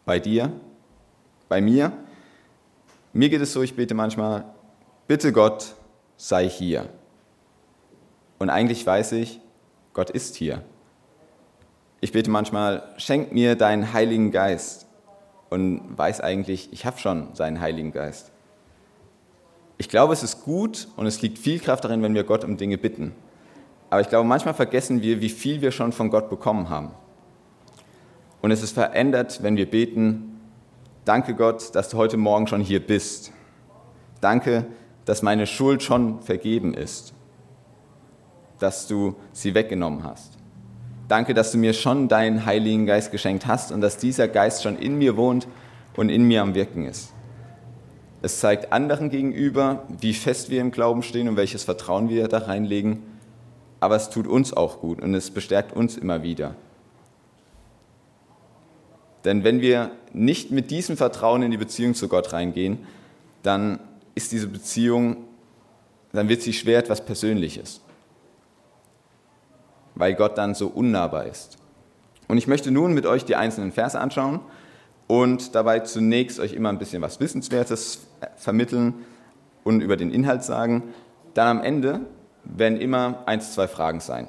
Bei 0.06 0.20
dir? 0.20 0.52
Bei 1.50 1.62
mir? 1.62 1.92
Mir 3.14 3.30
geht 3.30 3.42
es 3.42 3.54
so, 3.54 3.62
ich 3.62 3.76
bete 3.76 3.94
manchmal, 3.94 4.46
bitte 5.08 5.32
Gott, 5.32 5.76
sei 6.18 6.50
hier. 6.50 6.90
Und 8.40 8.50
eigentlich 8.50 8.86
weiß 8.86 9.14
ich, 9.14 9.40
Gott 9.94 10.10
ist 10.10 10.36
hier. 10.36 10.64
Ich 12.02 12.12
bete 12.12 12.30
manchmal, 12.30 12.84
schenk 12.98 13.32
mir 13.32 13.56
deinen 13.56 13.94
Heiligen 13.94 14.32
Geist. 14.32 14.88
Und 15.50 15.98
weiß 15.98 16.20
eigentlich, 16.20 16.74
ich 16.74 16.86
habe 16.86 16.98
schon 17.00 17.34
seinen 17.36 17.62
Heiligen 17.62 17.94
Geist. 17.94 18.33
Ich 19.78 19.90
glaube, 19.90 20.14
es 20.14 20.24
ist 20.24 20.44
gut 20.44 20.88
und 20.96 21.06
es 21.06 21.22
liegt 21.22 21.40
viel 21.40 21.60
Kraft 21.60 21.84
darin, 21.84 22.02
wenn 22.04 22.14
wir 22.14 22.24
Gott 22.24 22.44
um 22.44 22.58
Dinge 22.58 22.78
bitten. 22.78 23.14
Aber 23.90 24.02
ich 24.02 24.10
glaube, 24.10 24.28
manchmal 24.28 24.54
vergessen 24.54 25.02
wir, 25.02 25.22
wie 25.22 25.30
viel 25.30 25.62
wir 25.62 25.72
schon 25.72 25.92
von 25.92 26.10
Gott 26.10 26.30
bekommen 26.30 26.70
haben. 26.70 26.92
Und 28.42 28.52
es 28.52 28.62
ist 28.62 28.74
verändert, 28.74 29.42
wenn 29.42 29.56
wir 29.56 29.70
beten, 29.70 30.42
danke 31.06 31.34
Gott, 31.34 31.74
dass 31.76 31.90
du 31.90 31.98
heute 31.98 32.18
Morgen 32.18 32.48
schon 32.48 32.62
hier 32.62 32.86
bist. 32.86 33.32
Danke, 34.20 34.66
dass 35.06 35.22
meine 35.22 35.48
Schuld 35.48 35.84
schon 35.84 36.22
vergeben 36.22 36.74
ist, 36.74 37.14
dass 38.60 38.88
du 38.88 39.16
sie 39.32 39.54
weggenommen 39.54 40.04
hast. 40.04 40.38
Danke, 41.08 41.34
dass 41.34 41.52
du 41.52 41.58
mir 41.58 41.74
schon 41.74 42.08
deinen 42.08 42.46
Heiligen 42.46 42.86
Geist 42.86 43.12
geschenkt 43.12 43.46
hast 43.46 43.72
und 43.72 43.82
dass 43.82 43.98
dieser 43.98 44.28
Geist 44.28 44.64
schon 44.64 44.78
in 44.78 44.98
mir 44.98 45.18
wohnt 45.18 45.48
und 45.96 46.10
in 46.10 46.24
mir 46.24 46.42
am 46.42 46.56
Wirken 46.56 46.86
ist. 46.86 47.13
Es 48.24 48.40
zeigt 48.40 48.72
anderen 48.72 49.10
gegenüber, 49.10 49.86
wie 50.00 50.14
fest 50.14 50.50
wir 50.50 50.62
im 50.62 50.72
Glauben 50.72 51.04
stehen 51.04 51.28
und 51.28 51.36
welches 51.36 51.66
Vertrauen 51.66 52.08
wir 52.08 52.30
da 52.30 52.38
reinlegen. 52.38 53.04
Aber 53.82 53.98
es 53.98 54.10
tut 54.10 54.28
uns 54.28 54.54
auch 54.54 54.80
gut 54.80 55.02
und 55.02 55.14
es 55.14 55.30
bestärkt 55.30 55.76
uns 55.76 55.98
immer 55.98 56.24
wieder. 56.24 56.56
Denn 59.26 59.44
wenn 59.44 59.60
wir 59.60 59.92
nicht 60.14 60.52
mit 60.52 60.72
diesem 60.72 60.96
Vertrauen 60.96 61.44
in 61.44 61.52
die 61.52 61.58
Beziehung 61.58 61.96
zu 61.96 62.08
Gott 62.08 62.32
reingehen, 62.32 62.88
dann 63.42 63.80
ist 64.16 64.32
diese 64.32 64.48
Beziehung, 64.48 65.18
dann 66.14 66.30
wird 66.30 66.42
sie 66.42 66.54
schwer 66.54 66.80
etwas 66.80 67.04
Persönliches, 67.04 67.82
weil 69.96 70.16
Gott 70.16 70.38
dann 70.38 70.56
so 70.56 70.68
unnahbar 70.68 71.26
ist. 71.26 71.58
Und 72.30 72.38
ich 72.38 72.48
möchte 72.48 72.72
nun 72.72 72.94
mit 72.94 73.06
euch 73.06 73.26
die 73.26 73.36
einzelnen 73.36 73.74
Verse 73.74 74.00
anschauen 74.00 74.40
und 75.08 75.56
dabei 75.56 75.80
zunächst 75.80 76.40
euch 76.40 76.54
immer 76.54 76.70
ein 76.70 76.80
bisschen 76.80 77.02
was 77.02 77.20
Wissenswertes 77.20 78.08
vermitteln 78.38 79.06
und 79.64 79.82
über 79.82 79.98
den 79.98 80.12
Inhalt 80.12 80.44
sagen. 80.44 80.84
Dann 81.34 81.58
am 81.60 81.64
Ende 81.64 82.02
werden 82.44 82.80
immer 82.80 83.24
eins, 83.26 83.54
zwei 83.54 83.68
Fragen 83.68 84.00
sein. 84.00 84.28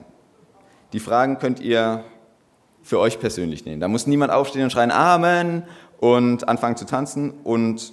Die 0.93 1.01
Fragen 1.01 1.39
könnt 1.39 1.61
ihr 1.61 2.05
für 2.83 2.99
euch 2.99 3.19
persönlich 3.19 3.65
nehmen. 3.65 3.81
Da 3.81 3.89
muss 3.89 4.07
niemand 4.07 4.33
aufstehen 4.33 4.65
und 4.65 4.71
schreien 4.71 4.91
Amen 4.91 5.65
und 5.99 6.49
anfangen 6.49 6.77
zu 6.77 6.87
tanzen. 6.87 7.33
Und 7.43 7.93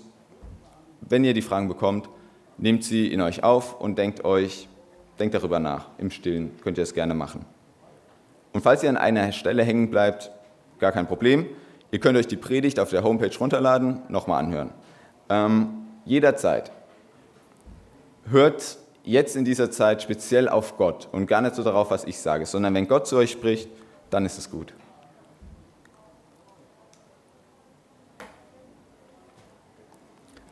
wenn 1.02 1.24
ihr 1.24 1.34
die 1.34 1.42
Fragen 1.42 1.68
bekommt, 1.68 2.10
nehmt 2.58 2.84
sie 2.84 3.12
in 3.12 3.22
euch 3.22 3.44
auf 3.44 3.80
und 3.80 3.98
denkt 3.98 4.24
euch, 4.24 4.68
denkt 5.18 5.34
darüber 5.34 5.60
nach. 5.60 5.88
Im 5.98 6.12
Stillen 6.12 6.52
könnt 6.62 6.78
ihr 6.78 6.84
es 6.84 6.94
gerne 6.94 7.14
machen. 7.14 7.46
Und 8.54 8.62
falls 8.62 8.84
ihr 8.84 8.90
an 8.90 8.98
einer 8.98 9.32
Stelle 9.32 9.64
hängen 9.64 9.90
bleibt, 9.90 10.32
gar 10.80 10.92
kein 10.92 11.08
Problem. 11.08 11.46
Ihr 11.92 12.00
könnt 12.00 12.18
euch 12.18 12.28
die 12.28 12.38
Predigt 12.38 12.80
auf 12.80 12.90
der 12.90 13.04
Homepage 13.04 13.38
runterladen, 13.38 14.02
nochmal 14.08 14.44
anhören. 14.44 14.72
Ähm, 15.30 15.88
jederzeit. 16.06 16.72
Hört 18.30 18.78
jetzt 19.04 19.36
in 19.36 19.44
dieser 19.44 19.72
Zeit 19.72 20.02
speziell 20.02 20.48
auf 20.48 20.78
Gott 20.78 21.10
und 21.12 21.28
gar 21.28 21.42
nicht 21.42 21.56
so 21.56 21.64
darauf, 21.64 21.92
was 21.92 22.06
ich 22.06 22.20
sage, 22.20 22.46
sondern 22.46 22.74
wenn 22.74 22.88
Gott 22.88 23.08
zu 23.08 23.18
euch 23.18 23.32
spricht, 23.32 23.70
dann 24.10 24.26
ist 24.26 24.38
es 24.38 24.50
gut. 24.50 24.74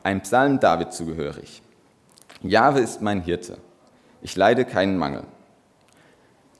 Ein 0.03 0.21
Psalm 0.21 0.59
David 0.59 0.91
zugehörig. 0.91 1.61
Jahwe 2.41 2.79
ist 2.79 3.01
mein 3.01 3.21
Hirte. 3.21 3.57
Ich 4.21 4.35
leide 4.35 4.65
keinen 4.65 4.97
Mangel. 4.97 5.23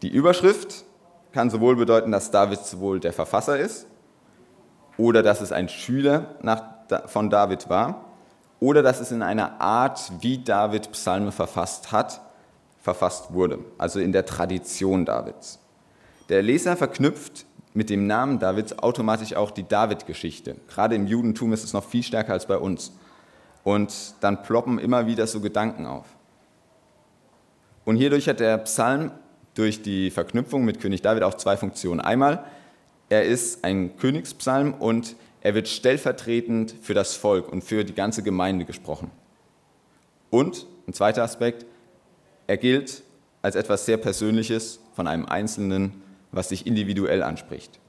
Die 0.01 0.09
Überschrift 0.09 0.85
kann 1.31 1.49
sowohl 1.49 1.75
bedeuten, 1.75 2.11
dass 2.11 2.31
David 2.31 2.59
sowohl 2.59 2.99
der 2.99 3.13
Verfasser 3.13 3.57
ist, 3.57 3.87
oder 4.99 5.23
dass 5.23 5.39
es 5.39 5.51
ein 5.51 5.69
Schüler 5.69 6.35
nach, 6.41 6.61
von 7.05 7.29
David 7.29 7.69
war 7.69 8.05
oder 8.59 8.83
dass 8.83 8.99
es 8.99 9.11
in 9.11 9.23
einer 9.23 9.61
Art, 9.61 10.11
wie 10.19 10.43
David 10.43 10.91
Psalme 10.91 11.31
verfasst 11.31 11.93
hat, 11.93 12.19
verfasst 12.81 13.33
wurde, 13.33 13.59
also 13.77 13.99
in 13.99 14.11
der 14.11 14.25
Tradition 14.25 15.05
Davids. 15.05 15.59
Der 16.27 16.43
Leser 16.43 16.75
verknüpft 16.75 17.45
mit 17.73 17.89
dem 17.89 18.07
Namen 18.07 18.39
Davids 18.39 18.77
automatisch 18.77 19.35
auch 19.35 19.51
die 19.51 19.67
David-Geschichte. 19.67 20.57
Gerade 20.67 20.95
im 20.95 21.07
Judentum 21.07 21.53
ist 21.53 21.63
es 21.63 21.71
noch 21.71 21.85
viel 21.85 22.03
stärker 22.03 22.33
als 22.33 22.45
bei 22.45 22.57
uns. 22.57 22.91
Und 23.63 24.15
dann 24.19 24.43
ploppen 24.43 24.79
immer 24.79 25.07
wieder 25.07 25.27
so 25.27 25.39
Gedanken 25.39 25.85
auf. 25.85 26.05
Und 27.85 27.95
hierdurch 27.95 28.27
hat 28.27 28.39
der 28.39 28.57
Psalm 28.59 29.11
durch 29.53 29.81
die 29.81 30.11
Verknüpfung 30.11 30.65
mit 30.65 30.79
König 30.81 31.01
David 31.01 31.23
auch 31.23 31.35
zwei 31.35 31.57
Funktionen. 31.57 32.01
Einmal 32.01 32.43
er 33.09 33.23
ist 33.23 33.63
ein 33.63 33.97
Königspsalm 33.97 34.73
und 34.73 35.15
er 35.41 35.55
wird 35.55 35.67
stellvertretend 35.67 36.75
für 36.81 36.93
das 36.93 37.15
Volk 37.15 37.51
und 37.51 37.63
für 37.63 37.83
die 37.83 37.93
ganze 37.93 38.23
Gemeinde 38.23 38.65
gesprochen. 38.65 39.09
Und 40.29 40.67
ein 40.87 40.93
zweiter 40.93 41.23
Aspekt, 41.23 41.65
er 42.47 42.57
gilt 42.57 43.03
als 43.41 43.55
etwas 43.55 43.85
sehr 43.85 43.97
Persönliches 43.97 44.79
von 44.93 45.07
einem 45.07 45.25
Einzelnen, 45.25 46.01
was 46.31 46.49
sich 46.49 46.67
individuell 46.67 47.23
anspricht. 47.23 47.79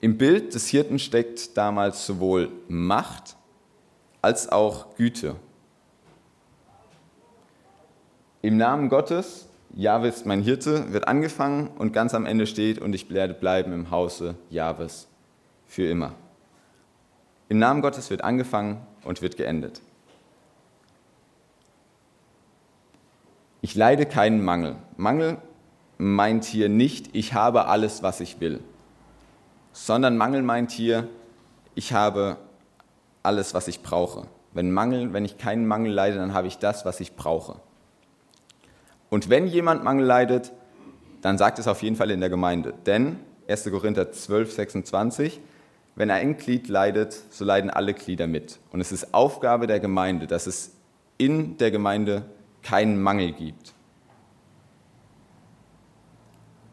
Im 0.00 0.16
Bild 0.16 0.54
des 0.54 0.68
Hirten 0.68 0.98
steckt 0.98 1.56
damals 1.56 2.06
sowohl 2.06 2.50
Macht 2.68 3.36
als 4.22 4.50
auch 4.50 4.94
Güte. 4.96 5.34
Im 8.40 8.56
Namen 8.56 8.88
Gottes 8.88 9.48
Jahwe 9.74 10.08
ist 10.08 10.26
mein 10.26 10.42
Hirte, 10.42 10.92
wird 10.92 11.08
angefangen 11.08 11.68
und 11.78 11.92
ganz 11.92 12.14
am 12.14 12.26
Ende 12.26 12.46
steht, 12.46 12.80
und 12.80 12.94
ich 12.94 13.10
werde 13.10 13.34
bleiben 13.34 13.72
im 13.72 13.90
Hause 13.90 14.34
Jahwes 14.50 15.08
für 15.66 15.88
immer. 15.88 16.14
Im 17.48 17.58
Namen 17.58 17.82
Gottes 17.82 18.10
wird 18.10 18.24
angefangen 18.24 18.80
und 19.04 19.22
wird 19.22 19.36
geendet. 19.36 19.80
Ich 23.60 23.74
leide 23.74 24.06
keinen 24.06 24.44
Mangel. 24.44 24.76
Mangel 24.96 25.38
meint 25.98 26.44
hier 26.44 26.68
nicht, 26.68 27.14
ich 27.14 27.34
habe 27.34 27.66
alles, 27.66 28.02
was 28.02 28.20
ich 28.20 28.40
will, 28.40 28.60
sondern 29.72 30.16
Mangel 30.16 30.42
meint 30.42 30.70
hier, 30.70 31.08
ich 31.74 31.92
habe 31.92 32.36
alles, 33.22 33.54
was 33.54 33.68
ich 33.68 33.82
brauche. 33.82 34.26
Wenn 34.52 34.70
Mangel, 34.70 35.12
wenn 35.12 35.24
ich 35.24 35.38
keinen 35.38 35.66
Mangel 35.66 35.92
leide, 35.92 36.16
dann 36.16 36.34
habe 36.34 36.46
ich 36.46 36.58
das, 36.58 36.84
was 36.84 37.00
ich 37.00 37.16
brauche. 37.16 37.60
Und 39.10 39.28
wenn 39.28 39.46
jemand 39.46 39.84
Mangel 39.84 40.06
leidet, 40.06 40.52
dann 41.22 41.38
sagt 41.38 41.58
es 41.58 41.66
auf 41.66 41.82
jeden 41.82 41.96
Fall 41.96 42.10
in 42.10 42.20
der 42.20 42.30
Gemeinde. 42.30 42.74
Denn 42.86 43.18
1. 43.48 43.70
Korinther 43.70 44.12
12, 44.12 44.52
26, 44.52 45.40
wenn 45.96 46.10
ein 46.10 46.36
Glied 46.36 46.68
leidet, 46.68 47.18
so 47.30 47.44
leiden 47.44 47.70
alle 47.70 47.94
Glieder 47.94 48.26
mit. 48.26 48.58
Und 48.70 48.80
es 48.80 48.92
ist 48.92 49.14
Aufgabe 49.14 49.66
der 49.66 49.80
Gemeinde, 49.80 50.26
dass 50.26 50.46
es 50.46 50.72
in 51.16 51.56
der 51.58 51.70
Gemeinde 51.70 52.24
keinen 52.62 53.02
Mangel 53.02 53.32
gibt. 53.32 53.74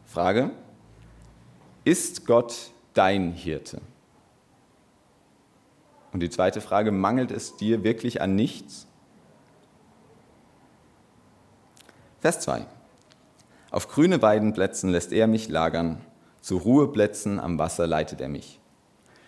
Frage, 0.04 0.50
ist 1.84 2.26
Gott 2.26 2.70
dein 2.94 3.32
Hirte? 3.32 3.80
Und 6.12 6.20
die 6.20 6.30
zweite 6.30 6.60
Frage, 6.60 6.92
mangelt 6.92 7.30
es 7.30 7.56
dir 7.56 7.82
wirklich 7.84 8.22
an 8.22 8.34
nichts? 8.34 8.85
Vers 12.20 12.40
2. 12.40 12.66
Auf 13.70 13.88
grüne 13.88 14.22
Weidenplätzen 14.22 14.90
lässt 14.90 15.12
er 15.12 15.26
mich 15.26 15.48
lagern, 15.48 16.00
zu 16.40 16.56
Ruheplätzen 16.56 17.40
am 17.40 17.58
Wasser 17.58 17.86
leitet 17.86 18.20
er 18.20 18.28
mich. 18.28 18.60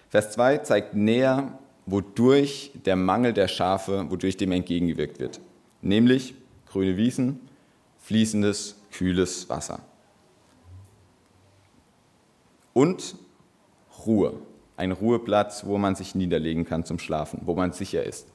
Vers 0.08 0.30
2 0.32 0.58
zeigt 0.58 0.94
näher, 0.94 1.58
wodurch 1.84 2.72
der 2.86 2.96
Mangel 2.96 3.32
der 3.32 3.48
Schafe, 3.48 4.10
wodurch 4.10 4.36
dem 4.36 4.52
entgegengewirkt 4.52 5.18
wird. 5.18 5.40
Nämlich 5.82 6.34
grüne 6.66 6.96
Wiesen, 6.96 7.40
fließendes, 7.98 8.76
kühles 8.92 9.48
Wasser. 9.48 9.80
Und 12.72 13.16
Ruhe. 14.06 14.34
Ein 14.76 14.92
Ruheplatz, 14.92 15.66
wo 15.66 15.76
man 15.76 15.96
sich 15.96 16.14
niederlegen 16.14 16.64
kann 16.64 16.84
zum 16.84 16.98
Schlafen, 16.98 17.40
wo 17.44 17.54
man 17.54 17.72
sicher 17.72 18.04
ist. 18.04 18.28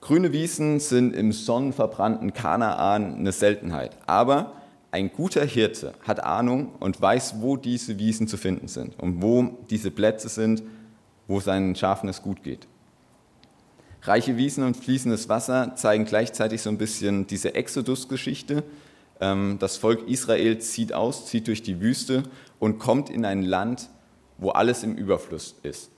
Grüne 0.00 0.32
Wiesen 0.32 0.80
sind 0.80 1.14
im 1.14 1.32
sonnenverbrannten 1.32 2.32
Kanaan 2.32 3.16
eine 3.16 3.32
Seltenheit. 3.32 3.96
Aber 4.06 4.52
ein 4.90 5.12
guter 5.12 5.44
Hirte 5.44 5.92
hat 6.06 6.22
Ahnung 6.22 6.72
und 6.80 7.00
weiß, 7.00 7.36
wo 7.40 7.56
diese 7.56 7.98
Wiesen 7.98 8.28
zu 8.28 8.36
finden 8.36 8.68
sind 8.68 8.98
und 8.98 9.20
wo 9.22 9.58
diese 9.70 9.90
Plätze 9.90 10.28
sind, 10.28 10.62
wo 11.26 11.40
seinen 11.40 11.74
Schafen 11.74 12.08
es 12.08 12.22
gut 12.22 12.42
geht. 12.42 12.66
Reiche 14.02 14.36
Wiesen 14.36 14.64
und 14.64 14.76
fließendes 14.76 15.28
Wasser 15.28 15.74
zeigen 15.74 16.04
gleichzeitig 16.04 16.62
so 16.62 16.70
ein 16.70 16.78
bisschen 16.78 17.26
diese 17.26 17.54
Exodus-Geschichte. 17.54 18.62
Ähm, 19.20 19.56
das 19.58 19.76
Volk 19.76 20.08
Israel 20.08 20.58
zieht 20.58 20.92
aus, 20.92 21.26
zieht 21.26 21.48
durch 21.48 21.62
die 21.62 21.80
Wüste 21.80 22.22
und 22.58 22.78
kommt 22.78 23.10
in 23.10 23.24
ein 23.24 23.42
Land, 23.42 23.90
wo 24.38 24.50
alles 24.50 24.84
im 24.84 24.94
Überfluss 24.94 25.56
ist. 25.64 25.90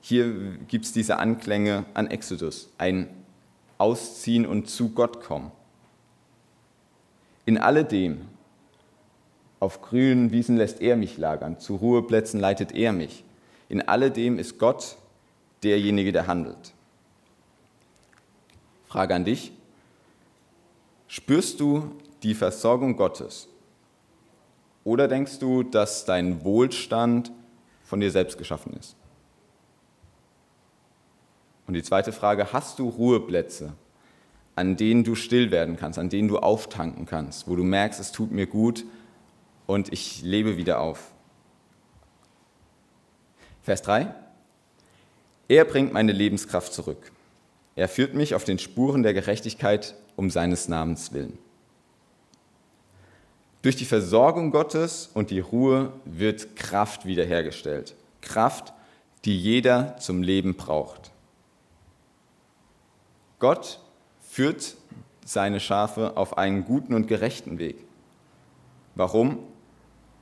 Hier 0.00 0.58
gibt 0.68 0.84
es 0.84 0.92
diese 0.92 1.18
Anklänge 1.18 1.84
an 1.94 2.08
Exodus, 2.08 2.68
ein 2.78 3.08
Ausziehen 3.78 4.46
und 4.46 4.68
zu 4.68 4.90
Gott 4.90 5.22
kommen. 5.22 5.52
In 7.44 7.58
alledem, 7.58 8.22
auf 9.60 9.80
grünen 9.82 10.32
Wiesen 10.32 10.56
lässt 10.56 10.80
er 10.80 10.96
mich 10.96 11.16
lagern, 11.16 11.58
zu 11.58 11.76
Ruheplätzen 11.76 12.40
leitet 12.40 12.72
er 12.72 12.92
mich. 12.92 13.24
In 13.68 13.82
alledem 13.82 14.38
ist 14.38 14.58
Gott 14.58 14.96
derjenige, 15.62 16.12
der 16.12 16.26
handelt. 16.26 16.72
Frage 18.86 19.14
an 19.14 19.24
dich. 19.24 19.52
Spürst 21.08 21.60
du 21.60 21.92
die 22.22 22.34
Versorgung 22.34 22.96
Gottes? 22.96 23.48
Oder 24.84 25.08
denkst 25.08 25.38
du, 25.38 25.62
dass 25.62 26.04
dein 26.04 26.44
Wohlstand 26.44 27.32
von 27.84 28.00
dir 28.00 28.10
selbst 28.10 28.38
geschaffen 28.38 28.72
ist? 28.78 28.96
Und 31.66 31.74
die 31.74 31.82
zweite 31.82 32.12
Frage, 32.12 32.52
hast 32.52 32.78
du 32.78 32.88
Ruheplätze, 32.88 33.72
an 34.54 34.76
denen 34.76 35.04
du 35.04 35.14
still 35.14 35.50
werden 35.50 35.76
kannst, 35.76 35.98
an 35.98 36.08
denen 36.08 36.28
du 36.28 36.38
auftanken 36.38 37.06
kannst, 37.06 37.48
wo 37.48 37.56
du 37.56 37.64
merkst, 37.64 38.00
es 38.00 38.12
tut 38.12 38.30
mir 38.30 38.46
gut 38.46 38.84
und 39.66 39.92
ich 39.92 40.22
lebe 40.22 40.56
wieder 40.56 40.80
auf? 40.80 41.12
Vers 43.62 43.82
3. 43.82 44.14
Er 45.48 45.64
bringt 45.64 45.92
meine 45.92 46.12
Lebenskraft 46.12 46.72
zurück. 46.72 47.12
Er 47.74 47.88
führt 47.88 48.14
mich 48.14 48.34
auf 48.34 48.44
den 48.44 48.58
Spuren 48.58 49.02
der 49.02 49.12
Gerechtigkeit 49.12 49.94
um 50.14 50.30
seines 50.30 50.68
Namens 50.68 51.12
willen. 51.12 51.38
Durch 53.62 53.76
die 53.76 53.84
Versorgung 53.84 54.52
Gottes 54.52 55.10
und 55.12 55.30
die 55.30 55.40
Ruhe 55.40 55.92
wird 56.04 56.54
Kraft 56.54 57.04
wiederhergestellt. 57.04 57.96
Kraft, 58.20 58.72
die 59.24 59.36
jeder 59.36 59.96
zum 59.98 60.22
Leben 60.22 60.54
braucht. 60.54 61.10
Gott 63.38 63.80
führt 64.20 64.76
seine 65.24 65.60
Schafe 65.60 66.16
auf 66.16 66.38
einen 66.38 66.64
guten 66.64 66.94
und 66.94 67.08
gerechten 67.08 67.58
Weg. 67.58 67.76
Warum? 68.94 69.38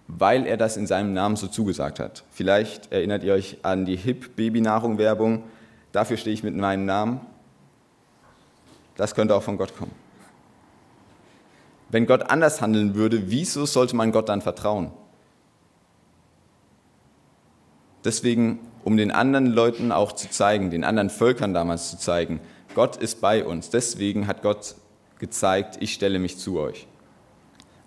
Weil 0.08 0.46
er 0.46 0.56
das 0.56 0.76
in 0.76 0.86
seinem 0.86 1.12
Namen 1.12 1.36
so 1.36 1.46
zugesagt 1.46 2.00
hat. 2.00 2.24
Vielleicht 2.30 2.92
erinnert 2.92 3.22
ihr 3.22 3.34
euch 3.34 3.58
an 3.62 3.84
die 3.84 3.96
HIP-Babynahrung-Werbung. 3.96 5.44
Dafür 5.92 6.16
stehe 6.16 6.34
ich 6.34 6.42
mit 6.42 6.54
meinem 6.54 6.84
Namen. 6.84 7.20
Das 8.96 9.14
könnte 9.14 9.34
auch 9.34 9.42
von 9.42 9.56
Gott 9.56 9.76
kommen. 9.76 9.92
Wenn 11.88 12.06
Gott 12.06 12.30
anders 12.30 12.60
handeln 12.60 12.94
würde, 12.94 13.30
wieso 13.30 13.66
sollte 13.66 13.94
man 13.94 14.10
Gott 14.10 14.28
dann 14.28 14.42
vertrauen? 14.42 14.90
Deswegen, 18.04 18.58
um 18.82 18.96
den 18.96 19.10
anderen 19.10 19.46
Leuten 19.46 19.92
auch 19.92 20.12
zu 20.12 20.28
zeigen, 20.28 20.70
den 20.70 20.84
anderen 20.84 21.08
Völkern 21.08 21.54
damals 21.54 21.90
zu 21.90 21.98
zeigen, 21.98 22.40
Gott 22.74 22.96
ist 22.96 23.20
bei 23.20 23.44
uns. 23.44 23.70
Deswegen 23.70 24.26
hat 24.26 24.42
Gott 24.42 24.74
gezeigt, 25.18 25.78
ich 25.80 25.94
stelle 25.94 26.18
mich 26.18 26.38
zu 26.38 26.58
euch. 26.58 26.86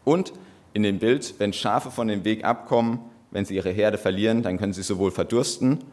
Und 0.03 0.33
in 0.73 0.83
dem 0.83 0.99
Bild, 0.99 1.35
wenn 1.39 1.53
Schafe 1.53 1.91
von 1.91 2.07
dem 2.07 2.23
Weg 2.23 2.43
abkommen, 2.45 2.99
wenn 3.31 3.45
sie 3.45 3.55
ihre 3.55 3.71
Herde 3.71 3.97
verlieren, 3.97 4.41
dann 4.41 4.57
können 4.57 4.73
sie 4.73 4.83
sowohl 4.83 5.11
verdursten 5.11 5.83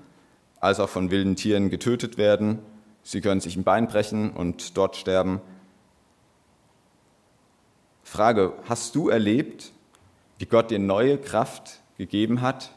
als 0.60 0.80
auch 0.80 0.88
von 0.88 1.10
wilden 1.10 1.36
Tieren 1.36 1.68
getötet 1.68 2.16
werden. 2.16 2.58
Sie 3.02 3.20
können 3.20 3.40
sich 3.40 3.56
ein 3.56 3.64
Bein 3.64 3.86
brechen 3.88 4.30
und 4.30 4.76
dort 4.78 4.96
sterben. 4.96 5.40
Frage, 8.02 8.54
hast 8.68 8.94
du 8.94 9.08
erlebt, 9.08 9.72
wie 10.38 10.46
Gott 10.46 10.70
dir 10.70 10.78
neue 10.78 11.18
Kraft 11.18 11.80
gegeben 11.98 12.40
hat 12.40 12.70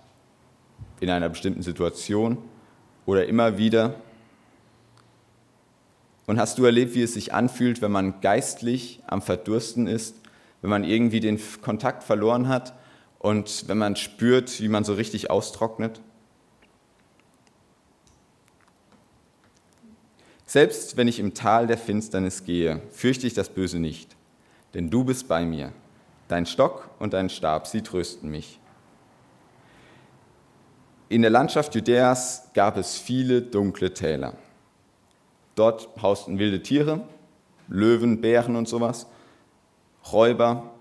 in 0.99 1.09
einer 1.09 1.29
bestimmten 1.29 1.61
Situation 1.61 2.37
oder 3.05 3.25
immer 3.27 3.57
wieder? 3.57 3.95
Und 6.27 6.39
hast 6.39 6.59
du 6.59 6.65
erlebt, 6.65 6.93
wie 6.93 7.01
es 7.01 7.15
sich 7.15 7.33
anfühlt, 7.33 7.81
wenn 7.81 7.91
man 7.91 8.21
geistlich 8.21 9.01
am 9.07 9.23
Verdursten 9.23 9.87
ist, 9.87 10.17
wenn 10.61 10.69
man 10.69 10.83
irgendwie 10.83 11.19
den 11.19 11.39
Kontakt 11.61 12.03
verloren 12.03 12.47
hat 12.47 12.73
und 13.17 13.67
wenn 13.67 13.79
man 13.79 13.95
spürt, 13.95 14.61
wie 14.61 14.67
man 14.67 14.83
so 14.83 14.93
richtig 14.93 15.31
austrocknet? 15.31 16.01
Selbst 20.45 20.95
wenn 20.95 21.07
ich 21.07 21.19
im 21.19 21.33
Tal 21.33 21.65
der 21.65 21.79
Finsternis 21.79 22.43
gehe, 22.43 22.81
fürchte 22.91 23.25
ich 23.25 23.33
das 23.33 23.49
Böse 23.49 23.79
nicht 23.79 24.17
denn 24.77 24.91
du 24.91 25.03
bist 25.03 25.27
bei 25.27 25.43
mir. 25.43 25.71
Dein 26.27 26.45
Stock 26.45 26.89
und 26.99 27.13
dein 27.13 27.29
Stab, 27.29 27.67
sie 27.67 27.81
trösten 27.81 28.29
mich. 28.29 28.59
In 31.09 31.21
der 31.21 31.31
Landschaft 31.31 31.73
Judäas 31.73 32.49
gab 32.53 32.77
es 32.77 32.97
viele 32.97 33.41
dunkle 33.41 33.93
Täler. 33.93 34.33
Dort 35.57 35.89
hausten 36.01 36.37
wilde 36.37 36.61
Tiere, 36.61 37.01
Löwen, 37.67 38.21
Bären 38.21 38.55
und 38.55 38.67
sowas, 38.67 39.07
Räuber. 40.11 40.71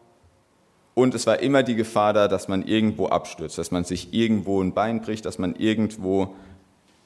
Und 0.92 1.14
es 1.14 1.26
war 1.26 1.40
immer 1.40 1.62
die 1.62 1.76
Gefahr 1.76 2.12
da, 2.12 2.28
dass 2.28 2.46
man 2.46 2.62
irgendwo 2.62 3.06
abstürzt, 3.06 3.56
dass 3.56 3.70
man 3.70 3.84
sich 3.84 4.12
irgendwo 4.12 4.62
ein 4.62 4.74
Bein 4.74 5.00
bricht, 5.00 5.24
dass 5.24 5.38
man 5.38 5.56
irgendwo 5.56 6.36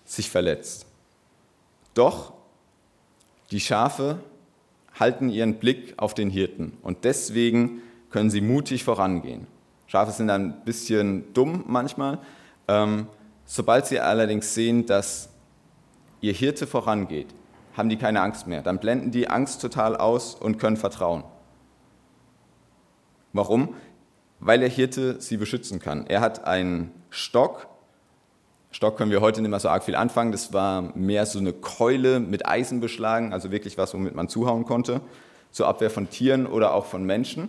sich 0.05 0.31
verletzt. 0.31 0.87
Doch 1.95 2.33
die 3.53 3.61
Schafe 3.61 4.19
halten 4.99 5.29
ihren 5.29 5.55
Blick 5.55 5.95
auf 5.97 6.13
den 6.13 6.29
Hirten 6.29 6.77
und 6.83 7.05
deswegen 7.05 7.83
können 8.11 8.31
sie 8.31 8.41
mutig 8.41 8.83
vorangehen. 8.83 9.47
Schafe 9.87 10.11
sind 10.11 10.29
ein 10.29 10.65
bisschen 10.65 11.33
dumm 11.35 11.65
manchmal. 11.69 12.19
Ähm, 12.67 13.07
sobald 13.45 13.87
sie 13.87 14.01
allerdings 14.01 14.55
sehen, 14.55 14.87
dass 14.87 15.29
ihr 16.21 16.33
Hirte 16.33 16.67
vorangeht, 16.67 17.29
haben 17.81 17.88
die 17.88 17.97
keine 17.97 18.21
Angst 18.21 18.47
mehr. 18.47 18.62
Dann 18.62 18.79
blenden 18.79 19.11
die 19.11 19.29
Angst 19.29 19.61
total 19.61 19.97
aus 19.97 20.37
und 20.37 20.59
können 20.59 20.77
vertrauen. 20.77 21.25
Warum? 23.33 23.75
Weil 24.38 24.61
der 24.61 24.69
Hirte 24.69 25.21
sie 25.21 25.37
beschützen 25.37 25.81
kann. 25.81 26.07
Er 26.07 26.21
hat 26.21 26.45
einen 26.45 26.93
Stock, 27.11 27.66
Stock 28.71 28.97
können 28.97 29.11
wir 29.11 29.21
heute 29.21 29.40
nicht 29.40 29.51
mehr 29.51 29.59
so 29.59 29.69
arg 29.69 29.83
viel 29.83 29.97
anfangen. 29.97 30.31
Das 30.31 30.53
war 30.53 30.97
mehr 30.97 31.27
so 31.27 31.40
eine 31.40 31.53
Keule 31.53 32.21
mit 32.21 32.47
Eisen 32.47 32.81
beschlagen, 32.81 33.33
also 33.33 33.51
wirklich 33.51 33.77
was, 33.77 33.93
womit 33.95 34.14
man 34.14 34.29
zuhauen 34.29 34.64
konnte, 34.64 35.01
zur 35.51 35.66
Abwehr 35.66 35.90
von 35.90 36.09
Tieren 36.09 36.47
oder 36.47 36.75
auch 36.75 36.87
von 36.87 37.05
Menschen. 37.05 37.49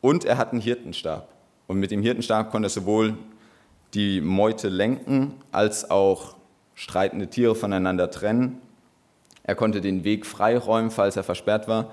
Und 0.00 0.24
er 0.24 0.38
hat 0.38 0.52
einen 0.52 0.60
Hirtenstab. 0.60 1.28
Und 1.66 1.80
mit 1.80 1.90
dem 1.90 2.02
Hirtenstab 2.02 2.52
konnte 2.52 2.66
er 2.66 2.70
sowohl 2.70 3.16
die 3.94 4.20
Meute 4.20 4.68
lenken, 4.68 5.34
als 5.50 5.90
auch 5.90 6.36
streitende 6.74 7.28
Tiere 7.28 7.54
voneinander 7.54 8.10
trennen. 8.10 8.60
Er 9.44 9.54
konnte 9.54 9.80
den 9.80 10.04
Weg 10.04 10.26
freiräumen, 10.26 10.90
falls 10.90 11.16
er 11.16 11.22
versperrt 11.22 11.68
war. 11.68 11.92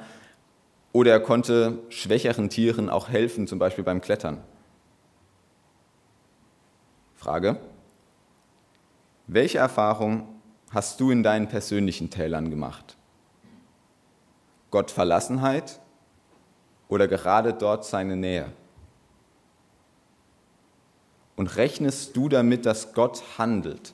Oder 0.94 1.12
er 1.12 1.20
konnte 1.20 1.80
schwächeren 1.90 2.50
Tieren 2.50 2.90
auch 2.90 3.10
helfen, 3.10 3.46
zum 3.46 3.60
Beispiel 3.60 3.84
beim 3.84 4.02
Klettern. 4.02 4.42
Frage, 7.16 7.58
welche 9.28 9.60
Erfahrung 9.60 10.28
hast 10.72 11.00
du 11.00 11.12
in 11.12 11.24
deinen 11.24 11.48
persönlichen 11.48 12.10
Tälern 12.10 12.50
gemacht? 12.50 12.98
Gott 14.72 14.90
Verlassenheit 14.90 15.80
oder 16.88 17.08
gerade 17.08 17.54
dort 17.54 17.86
seine 17.86 18.16
Nähe? 18.16 18.52
Und 21.36 21.58
rechnest 21.58 22.16
du 22.16 22.30
damit, 22.30 22.66
dass 22.66 22.94
Gott 22.94 23.24
handelt? 23.38 23.94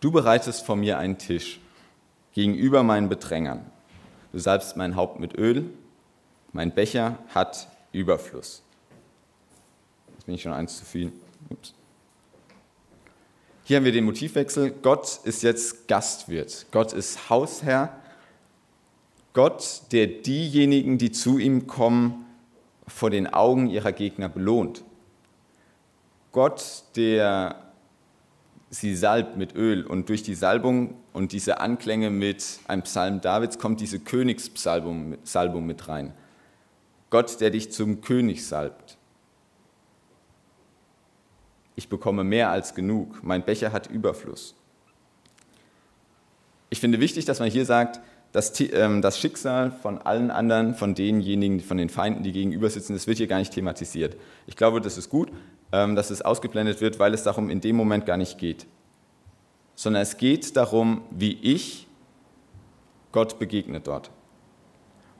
Du 0.00 0.10
bereitest 0.12 0.64
vor 0.64 0.76
mir 0.76 0.98
einen 0.98 1.18
Tisch 1.18 1.60
gegenüber 2.32 2.82
meinen 2.82 3.08
Bedrängern. 3.08 3.64
Du 4.32 4.38
salbst 4.38 4.76
mein 4.76 4.96
Haupt 4.96 5.20
mit 5.20 5.36
Öl, 5.38 5.70
mein 6.52 6.74
Becher 6.74 7.18
hat 7.34 7.68
Überfluss. 7.92 8.62
Jetzt 10.12 10.26
bin 10.26 10.34
ich 10.34 10.42
schon 10.42 10.52
eins 10.52 10.78
zu 10.78 10.84
viel. 10.84 11.12
Ups. 11.50 11.74
Hier 13.64 13.78
haben 13.78 13.84
wir 13.84 13.92
den 13.92 14.04
Motivwechsel. 14.04 14.70
Gott 14.70 15.20
ist 15.24 15.42
jetzt 15.42 15.88
Gastwirt. 15.88 16.66
Gott 16.70 16.92
ist 16.92 17.30
Hausherr. 17.30 17.98
Gott, 19.32 19.82
der 19.92 20.06
diejenigen, 20.06 20.98
die 20.98 21.10
zu 21.10 21.38
ihm 21.38 21.66
kommen, 21.66 22.26
vor 22.86 23.10
den 23.10 23.26
Augen 23.26 23.68
ihrer 23.68 23.92
Gegner 23.92 24.28
belohnt. 24.28 24.84
Gott, 26.32 26.84
der 26.94 27.65
sie 28.70 28.96
salbt 28.96 29.36
mit 29.36 29.54
Öl 29.54 29.84
und 29.86 30.08
durch 30.08 30.22
die 30.22 30.34
Salbung 30.34 30.94
und 31.12 31.32
diese 31.32 31.60
Anklänge 31.60 32.10
mit 32.10 32.60
einem 32.66 32.82
Psalm 32.82 33.20
Davids 33.20 33.58
kommt 33.58 33.80
diese 33.80 34.00
Königspsalbung 34.00 35.18
Salbung 35.22 35.66
mit 35.66 35.88
rein. 35.88 36.12
Gott, 37.10 37.40
der 37.40 37.50
dich 37.50 37.70
zum 37.72 38.00
König 38.00 38.46
salbt. 38.46 38.98
Ich 41.76 41.88
bekomme 41.88 42.24
mehr 42.24 42.50
als 42.50 42.74
genug. 42.74 43.22
Mein 43.22 43.44
Becher 43.44 43.72
hat 43.72 43.86
Überfluss. 43.86 44.54
Ich 46.70 46.80
finde 46.80 47.00
wichtig, 47.00 47.26
dass 47.26 47.38
man 47.38 47.50
hier 47.50 47.64
sagt, 47.64 48.00
dass 48.32 48.58
ähm, 48.60 49.02
das 49.02 49.18
Schicksal 49.18 49.70
von 49.70 49.98
allen 49.98 50.30
anderen, 50.30 50.74
von 50.74 50.94
denjenigen, 50.94 51.60
von 51.60 51.76
den 51.76 51.88
Feinden, 51.88 52.22
die 52.22 52.32
gegenüber 52.32 52.68
sitzen, 52.68 52.94
das 52.94 53.06
wird 53.06 53.18
hier 53.18 53.28
gar 53.28 53.38
nicht 53.38 53.52
thematisiert. 53.52 54.16
Ich 54.46 54.56
glaube, 54.56 54.80
das 54.80 54.98
ist 54.98 55.08
gut, 55.08 55.30
dass 55.94 56.10
es 56.10 56.22
ausgeblendet 56.22 56.80
wird, 56.80 56.98
weil 56.98 57.14
es 57.14 57.22
darum 57.22 57.50
in 57.50 57.60
dem 57.60 57.76
Moment 57.76 58.06
gar 58.06 58.16
nicht 58.16 58.38
geht. 58.38 58.66
Sondern 59.74 60.02
es 60.02 60.16
geht 60.16 60.56
darum, 60.56 61.02
wie 61.10 61.38
ich 61.42 61.86
Gott 63.12 63.38
begegne 63.38 63.80
dort. 63.80 64.10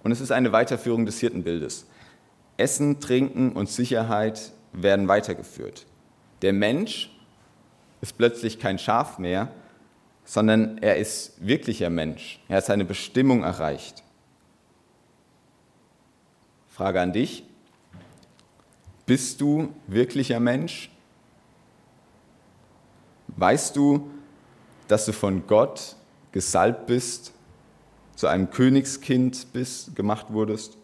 Und 0.02 0.12
es 0.12 0.20
ist 0.20 0.32
eine 0.32 0.52
Weiterführung 0.52 1.04
des 1.04 1.18
Hirtenbildes. 1.20 1.86
Essen, 2.56 3.00
Trinken 3.00 3.52
und 3.52 3.68
Sicherheit 3.68 4.52
werden 4.72 5.08
weitergeführt. 5.08 5.86
Der 6.42 6.52
Mensch 6.52 7.10
ist 8.00 8.16
plötzlich 8.16 8.58
kein 8.58 8.78
Schaf 8.78 9.18
mehr, 9.18 9.50
sondern 10.24 10.78
er 10.78 10.96
ist 10.96 11.34
wirklicher 11.46 11.90
Mensch. 11.90 12.40
Er 12.48 12.58
hat 12.58 12.66
seine 12.66 12.84
Bestimmung 12.84 13.42
erreicht. 13.42 14.02
Frage 16.68 17.00
an 17.00 17.12
dich. 17.12 17.44
Bist 19.06 19.40
du 19.40 19.72
wirklicher 19.86 20.40
Mensch? 20.40 20.90
Weißt 23.28 23.76
du, 23.76 24.10
dass 24.88 25.06
du 25.06 25.12
von 25.12 25.46
Gott 25.46 25.94
gesalbt 26.32 26.86
bist, 26.86 27.32
zu 28.16 28.26
einem 28.26 28.50
Königskind 28.50 29.52
bist, 29.52 29.94
gemacht 29.94 30.26
wurdest? 30.30 30.76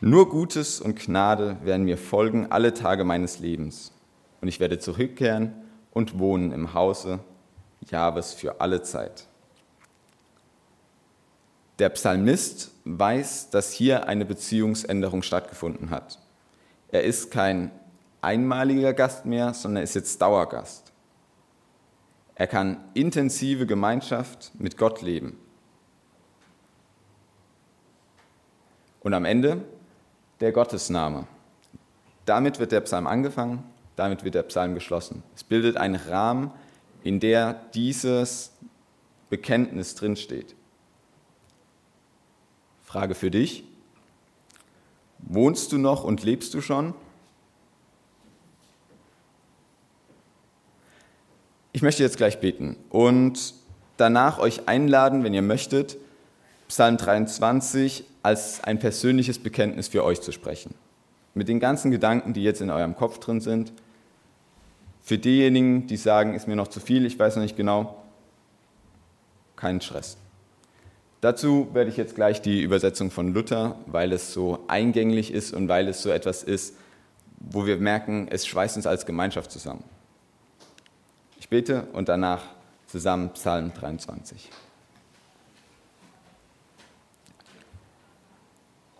Nur 0.00 0.28
Gutes 0.28 0.80
und 0.80 0.96
Gnade 0.96 1.56
werden 1.64 1.86
mir 1.86 1.98
folgen 1.98 2.52
alle 2.52 2.74
Tage 2.74 3.04
meines 3.04 3.40
Lebens 3.40 3.90
und 4.40 4.48
ich 4.48 4.60
werde 4.60 4.78
zurückkehren 4.78 5.52
und 5.92 6.18
wohnen 6.18 6.52
im 6.52 6.74
Hause 6.74 7.20
Jahres 7.90 8.34
für 8.34 8.60
alle 8.60 8.82
Zeit. 8.82 9.26
Der 11.78 11.88
Psalmist 11.88 12.73
weiß, 12.84 13.50
dass 13.50 13.72
hier 13.72 14.08
eine 14.08 14.24
Beziehungsänderung 14.24 15.22
stattgefunden 15.22 15.90
hat. 15.90 16.18
Er 16.88 17.02
ist 17.04 17.30
kein 17.30 17.70
einmaliger 18.20 18.92
Gast 18.92 19.26
mehr, 19.26 19.54
sondern 19.54 19.82
ist 19.82 19.94
jetzt 19.94 20.20
Dauergast. 20.20 20.92
Er 22.34 22.46
kann 22.46 22.84
intensive 22.94 23.66
Gemeinschaft 23.66 24.52
mit 24.58 24.76
Gott 24.76 25.02
leben. 25.02 25.38
Und 29.00 29.14
am 29.14 29.24
Ende 29.24 29.64
der 30.40 30.52
Gottesname. 30.52 31.26
Damit 32.24 32.58
wird 32.58 32.72
der 32.72 32.80
Psalm 32.80 33.06
angefangen 33.06 33.64
damit 33.96 34.24
wird 34.24 34.34
der 34.34 34.42
Psalm 34.44 34.74
geschlossen. 34.74 35.22
Es 35.34 35.44
bildet 35.44 35.76
einen 35.76 35.96
Rahmen, 35.96 36.50
in 37.02 37.20
der 37.20 37.54
dieses 37.74 38.52
Bekenntnis 39.30 39.94
drinsteht. 39.94 40.54
Frage 42.94 43.16
für 43.16 43.32
dich. 43.32 43.64
Wohnst 45.18 45.72
du 45.72 45.78
noch 45.78 46.04
und 46.04 46.22
lebst 46.22 46.54
du 46.54 46.60
schon? 46.60 46.94
Ich 51.72 51.82
möchte 51.82 52.04
jetzt 52.04 52.18
gleich 52.18 52.38
beten 52.38 52.76
und 52.90 53.54
danach 53.96 54.38
euch 54.38 54.68
einladen, 54.68 55.24
wenn 55.24 55.34
ihr 55.34 55.42
möchtet, 55.42 55.96
Psalm 56.68 56.96
23 56.96 58.04
als 58.22 58.62
ein 58.62 58.78
persönliches 58.78 59.40
Bekenntnis 59.40 59.88
für 59.88 60.04
euch 60.04 60.20
zu 60.20 60.30
sprechen. 60.30 60.72
Mit 61.34 61.48
den 61.48 61.58
ganzen 61.58 61.90
Gedanken, 61.90 62.32
die 62.32 62.44
jetzt 62.44 62.60
in 62.60 62.70
eurem 62.70 62.94
Kopf 62.94 63.18
drin 63.18 63.40
sind, 63.40 63.72
für 65.02 65.18
diejenigen, 65.18 65.88
die 65.88 65.96
sagen, 65.96 66.34
ist 66.34 66.46
mir 66.46 66.54
noch 66.54 66.68
zu 66.68 66.78
viel, 66.78 67.06
ich 67.06 67.18
weiß 67.18 67.34
noch 67.34 67.42
nicht 67.42 67.56
genau, 67.56 68.04
keinen 69.56 69.80
Stress. 69.80 70.16
Dazu 71.24 71.70
werde 71.72 71.88
ich 71.88 71.96
jetzt 71.96 72.16
gleich 72.16 72.42
die 72.42 72.60
Übersetzung 72.60 73.10
von 73.10 73.32
Luther, 73.32 73.78
weil 73.86 74.12
es 74.12 74.34
so 74.34 74.58
eingänglich 74.68 75.32
ist 75.32 75.54
und 75.54 75.68
weil 75.68 75.88
es 75.88 76.02
so 76.02 76.10
etwas 76.10 76.42
ist, 76.42 76.76
wo 77.38 77.64
wir 77.64 77.78
merken, 77.78 78.28
es 78.28 78.46
schweißt 78.46 78.76
uns 78.76 78.86
als 78.86 79.06
Gemeinschaft 79.06 79.50
zusammen. 79.50 79.82
Ich 81.40 81.48
bete 81.48 81.86
und 81.94 82.10
danach 82.10 82.42
zusammen 82.88 83.30
Psalm 83.30 83.72
23. 83.72 84.50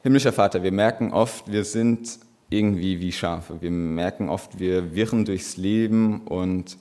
Himmlischer 0.03 0.33
Vater, 0.33 0.63
wir 0.63 0.73
merken 0.73 1.13
oft, 1.13 1.53
wir 1.53 1.67
sind 1.67 2.21
irgendwie 2.49 3.01
wie 3.01 3.13
Schafe. 3.13 3.61
Wir 3.61 3.71
merken 3.71 4.31
oft, 4.31 4.59
wir 4.59 4.95
wirren 4.95 5.27
durchs 5.27 5.59
Leben 5.59 6.23
und 6.23 6.79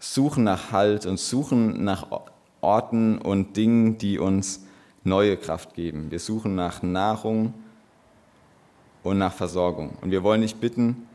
suchen 0.00 0.44
nach 0.44 0.72
Halt 0.72 1.04
und 1.04 1.20
suchen 1.20 1.84
nach 1.84 2.10
Orten 2.60 3.18
und 3.18 3.56
Dingen, 3.56 3.98
die 3.98 4.18
uns 4.18 4.64
neue 5.04 5.36
Kraft 5.36 5.74
geben. 5.74 6.10
Wir 6.10 6.18
suchen 6.18 6.54
nach 6.54 6.82
Nahrung 6.82 7.54
und 9.02 9.18
nach 9.18 9.32
Versorgung. 9.32 9.96
Und 10.00 10.10
wir 10.10 10.22
wollen 10.22 10.40
dich 10.40 10.56
bitten, 10.56 11.06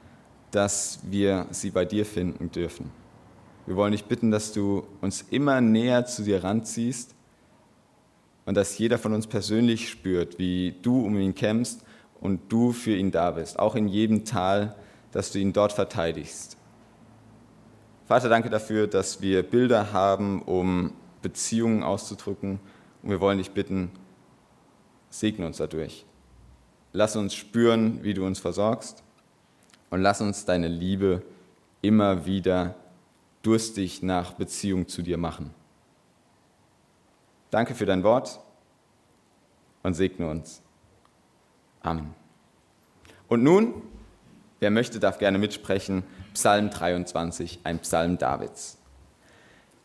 dass 0.51 0.99
wir 1.03 1.47
sie 1.51 1.71
bei 1.71 1.85
dir 1.85 2.05
finden 2.05 2.51
dürfen. 2.51 2.91
Wir 3.65 3.75
wollen 3.75 3.91
dich 3.91 4.05
bitten, 4.05 4.31
dass 4.31 4.53
du 4.53 4.83
uns 5.01 5.25
immer 5.29 5.61
näher 5.61 6.05
zu 6.05 6.23
dir 6.23 6.43
ranziehst 6.43 7.13
und 8.45 8.55
dass 8.55 8.77
jeder 8.77 8.97
von 8.97 9.13
uns 9.13 9.27
persönlich 9.27 9.89
spürt, 9.89 10.39
wie 10.39 10.75
du 10.81 11.05
um 11.05 11.17
ihn 11.17 11.35
kämpfst 11.35 11.83
und 12.19 12.51
du 12.51 12.71
für 12.71 12.95
ihn 12.95 13.11
da 13.11 13.31
bist, 13.31 13.59
auch 13.59 13.75
in 13.75 13.87
jedem 13.87 14.25
Tal, 14.25 14.75
dass 15.11 15.31
du 15.31 15.39
ihn 15.39 15.53
dort 15.53 15.73
verteidigst. 15.73 16.57
Vater, 18.05 18.29
danke 18.29 18.49
dafür, 18.49 18.87
dass 18.87 19.21
wir 19.21 19.43
Bilder 19.43 19.93
haben, 19.93 20.41
um 20.41 20.91
Beziehungen 21.21 21.83
auszudrücken. 21.83 22.59
Und 23.03 23.09
wir 23.09 23.21
wollen 23.21 23.37
dich 23.37 23.51
bitten, 23.51 23.91
segne 25.09 25.45
uns 25.45 25.57
dadurch. 25.57 26.05
Lass 26.93 27.15
uns 27.15 27.33
spüren, 27.33 28.03
wie 28.03 28.13
du 28.13 28.25
uns 28.25 28.39
versorgst. 28.39 29.03
Und 29.89 30.01
lass 30.01 30.21
uns 30.21 30.45
deine 30.45 30.67
Liebe 30.67 31.23
immer 31.81 32.25
wieder 32.25 32.75
durstig 33.41 34.03
nach 34.03 34.33
Beziehung 34.33 34.87
zu 34.87 35.01
dir 35.01 35.17
machen. 35.17 35.53
Danke 37.49 37.75
für 37.75 37.85
dein 37.85 38.03
Wort 38.03 38.39
und 39.83 39.93
segne 39.93 40.29
uns. 40.29 40.61
Amen. 41.81 42.13
Und 43.27 43.43
nun, 43.43 43.81
wer 44.59 44.71
möchte, 44.71 44.99
darf 44.99 45.17
gerne 45.17 45.37
mitsprechen, 45.37 46.03
Psalm 46.33 46.69
23, 46.69 47.59
ein 47.63 47.79
Psalm 47.79 48.17
Davids. 48.17 48.77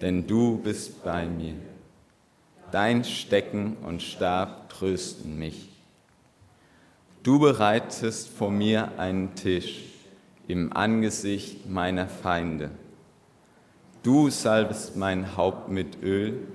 denn 0.00 0.26
du 0.26 0.58
bist 0.58 1.02
bei 1.04 1.26
mir. 1.26 1.54
Dein 2.70 3.04
Stecken 3.04 3.76
und 3.84 4.02
Stab 4.02 4.68
trösten 4.68 5.38
mich. 5.38 5.68
Du 7.22 7.38
bereitest 7.38 8.28
vor 8.28 8.50
mir 8.50 8.98
einen 8.98 9.34
Tisch 9.34 9.84
im 10.46 10.72
Angesicht 10.72 11.68
meiner 11.68 12.08
Feinde. 12.08 12.70
Du 14.02 14.30
salbest 14.30 14.96
mein 14.96 15.36
Haupt 15.36 15.68
mit 15.68 16.02
Öl 16.02 16.46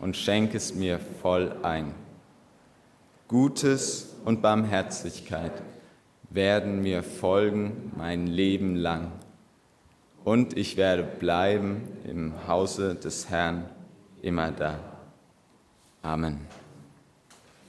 und 0.00 0.16
schenkest 0.16 0.76
mir 0.76 0.98
voll 0.98 1.54
ein. 1.62 1.94
Gutes 3.28 4.16
und 4.24 4.42
Barmherzigkeit 4.42 5.62
werden 6.28 6.82
mir 6.82 7.02
folgen 7.02 7.92
mein 7.96 8.26
Leben 8.26 8.76
lang. 8.76 9.12
Und 10.24 10.56
ich 10.56 10.76
werde 10.76 11.02
bleiben 11.02 11.82
im 12.04 12.46
Hause 12.46 12.94
des 12.94 13.28
Herrn 13.28 13.68
immer 14.20 14.52
da. 14.52 14.78
Amen. 16.02 16.46